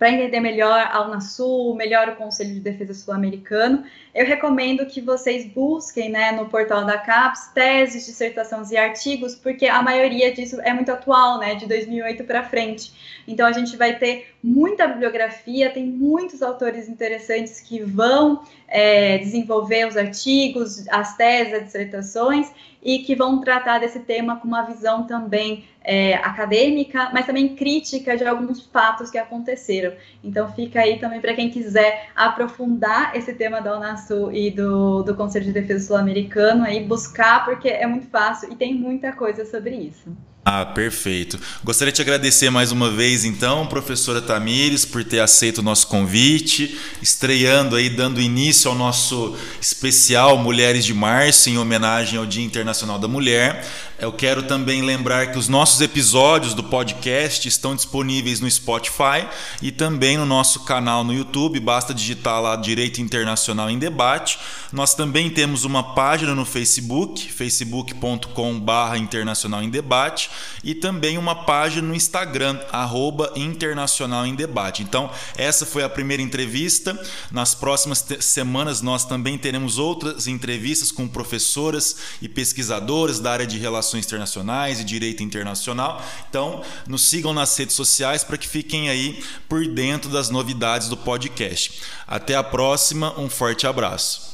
para 0.00 0.10
entender 0.10 0.40
melhor 0.40 0.88
a 0.90 1.02
Unasul, 1.02 1.74
melhor 1.74 2.08
o 2.08 2.16
Conselho 2.16 2.54
de 2.54 2.60
Defesa 2.60 2.94
Sul-Americano, 2.94 3.84
eu 4.14 4.24
recomendo 4.24 4.86
que 4.86 4.98
vocês 4.98 5.44
busquem 5.44 6.08
né, 6.08 6.32
no 6.32 6.48
portal 6.48 6.86
da 6.86 6.96
CAPES 6.96 7.48
teses, 7.52 8.06
dissertações 8.06 8.70
e 8.70 8.78
artigos, 8.78 9.34
porque 9.34 9.66
a 9.66 9.82
maioria 9.82 10.32
disso 10.32 10.58
é 10.62 10.72
muito 10.72 10.90
atual, 10.90 11.38
né, 11.38 11.54
de 11.54 11.66
2008 11.66 12.24
para 12.24 12.42
frente. 12.42 13.20
Então 13.28 13.46
a 13.46 13.52
gente 13.52 13.76
vai 13.76 13.98
ter 13.98 14.34
muita 14.42 14.88
bibliografia, 14.88 15.68
tem 15.68 15.84
muitos 15.84 16.40
autores 16.40 16.88
interessantes 16.88 17.60
que 17.60 17.82
vão 17.82 18.42
é, 18.66 19.18
desenvolver 19.18 19.86
os 19.86 19.98
artigos, 19.98 20.88
as 20.88 21.14
teses, 21.14 21.52
as 21.52 21.64
dissertações 21.64 22.50
e 22.82 23.00
que 23.00 23.14
vão 23.14 23.40
tratar 23.40 23.78
desse 23.78 24.00
tema 24.00 24.36
com 24.36 24.48
uma 24.48 24.62
visão 24.62 25.06
também 25.06 25.64
é, 25.82 26.14
acadêmica, 26.14 27.10
mas 27.12 27.26
também 27.26 27.54
crítica 27.54 28.16
de 28.16 28.24
alguns 28.24 28.64
fatos 28.66 29.10
que 29.10 29.18
aconteceram. 29.18 29.94
Então 30.22 30.50
fica 30.52 30.80
aí 30.80 30.98
também 30.98 31.20
para 31.20 31.34
quem 31.34 31.50
quiser 31.50 32.08
aprofundar 32.14 33.16
esse 33.16 33.34
tema 33.34 33.60
da 33.60 33.76
Unasul 33.76 34.32
e 34.32 34.50
do, 34.50 35.02
do 35.02 35.14
Conselho 35.14 35.44
de 35.44 35.52
Defesa 35.52 35.86
Sul-Americano, 35.86 36.64
aí 36.64 36.84
buscar, 36.84 37.44
porque 37.44 37.68
é 37.68 37.86
muito 37.86 38.08
fácil 38.08 38.52
e 38.52 38.56
tem 38.56 38.74
muita 38.74 39.12
coisa 39.12 39.44
sobre 39.44 39.74
isso. 39.76 40.14
Ah, 40.52 40.66
perfeito. 40.66 41.38
Gostaria 41.62 41.92
de 41.92 42.02
agradecer 42.02 42.50
mais 42.50 42.72
uma 42.72 42.90
vez, 42.90 43.24
então, 43.24 43.68
professora 43.68 44.20
Tamires, 44.20 44.84
por 44.84 45.04
ter 45.04 45.20
aceito 45.20 45.58
o 45.58 45.62
nosso 45.62 45.86
convite, 45.86 46.76
estreando 47.00 47.76
aí, 47.76 47.88
dando 47.88 48.20
início 48.20 48.68
ao 48.68 48.76
nosso 48.76 49.36
especial 49.60 50.36
Mulheres 50.38 50.84
de 50.84 50.92
Março, 50.92 51.48
em 51.48 51.56
homenagem 51.56 52.18
ao 52.18 52.26
Dia 52.26 52.44
Internacional 52.44 52.98
da 52.98 53.06
Mulher. 53.06 53.64
Eu 54.00 54.10
quero 54.10 54.44
também 54.44 54.80
lembrar 54.80 55.30
que 55.30 55.38
os 55.38 55.46
nossos 55.46 55.82
episódios 55.82 56.54
do 56.54 56.64
podcast 56.64 57.46
estão 57.46 57.76
disponíveis 57.76 58.40
no 58.40 58.50
Spotify 58.50 59.28
e 59.60 59.70
também 59.70 60.16
no 60.16 60.24
nosso 60.24 60.60
canal 60.60 61.04
no 61.04 61.12
YouTube. 61.12 61.60
Basta 61.60 61.92
digitar 61.92 62.40
lá 62.40 62.56
Direito 62.56 63.02
Internacional 63.02 63.68
em 63.68 63.78
Debate. 63.78 64.38
Nós 64.72 64.94
também 64.94 65.28
temos 65.28 65.66
uma 65.66 65.94
página 65.94 66.34
no 66.34 66.46
Facebook, 66.46 67.30
facebook.com/barra 67.30 68.96
Internacional 68.96 69.62
em 69.62 69.68
Debate, 69.68 70.30
e 70.64 70.74
também 70.74 71.18
uma 71.18 71.34
página 71.34 71.86
no 71.86 71.94
Instagram, 71.94 72.58
arroba 72.72 73.30
Internacional 73.36 74.24
em 74.24 74.34
Debate. 74.34 74.82
Então, 74.82 75.10
essa 75.36 75.66
foi 75.66 75.82
a 75.82 75.90
primeira 75.90 76.22
entrevista. 76.22 76.98
Nas 77.30 77.54
próximas 77.54 78.02
semanas, 78.20 78.80
nós 78.80 79.04
também 79.04 79.36
teremos 79.36 79.76
outras 79.76 80.26
entrevistas 80.26 80.90
com 80.90 81.06
professoras 81.06 81.96
e 82.22 82.30
pesquisadoras 82.30 83.20
da 83.20 83.32
área 83.32 83.46
de 83.46 83.58
relações 83.58 83.89
Relações 83.90 84.06
Internacionais 84.06 84.80
e 84.80 84.84
Direito 84.84 85.22
Internacional. 85.22 86.02
Então, 86.28 86.62
nos 86.86 87.02
sigam 87.02 87.32
nas 87.32 87.56
redes 87.56 87.74
sociais 87.74 88.22
para 88.22 88.38
que 88.38 88.48
fiquem 88.48 88.88
aí 88.88 89.22
por 89.48 89.66
dentro 89.66 90.10
das 90.10 90.30
novidades 90.30 90.88
do 90.88 90.96
podcast. 90.96 91.80
Até 92.06 92.34
a 92.36 92.42
próxima, 92.42 93.18
um 93.18 93.28
forte 93.28 93.66
abraço. 93.66 94.29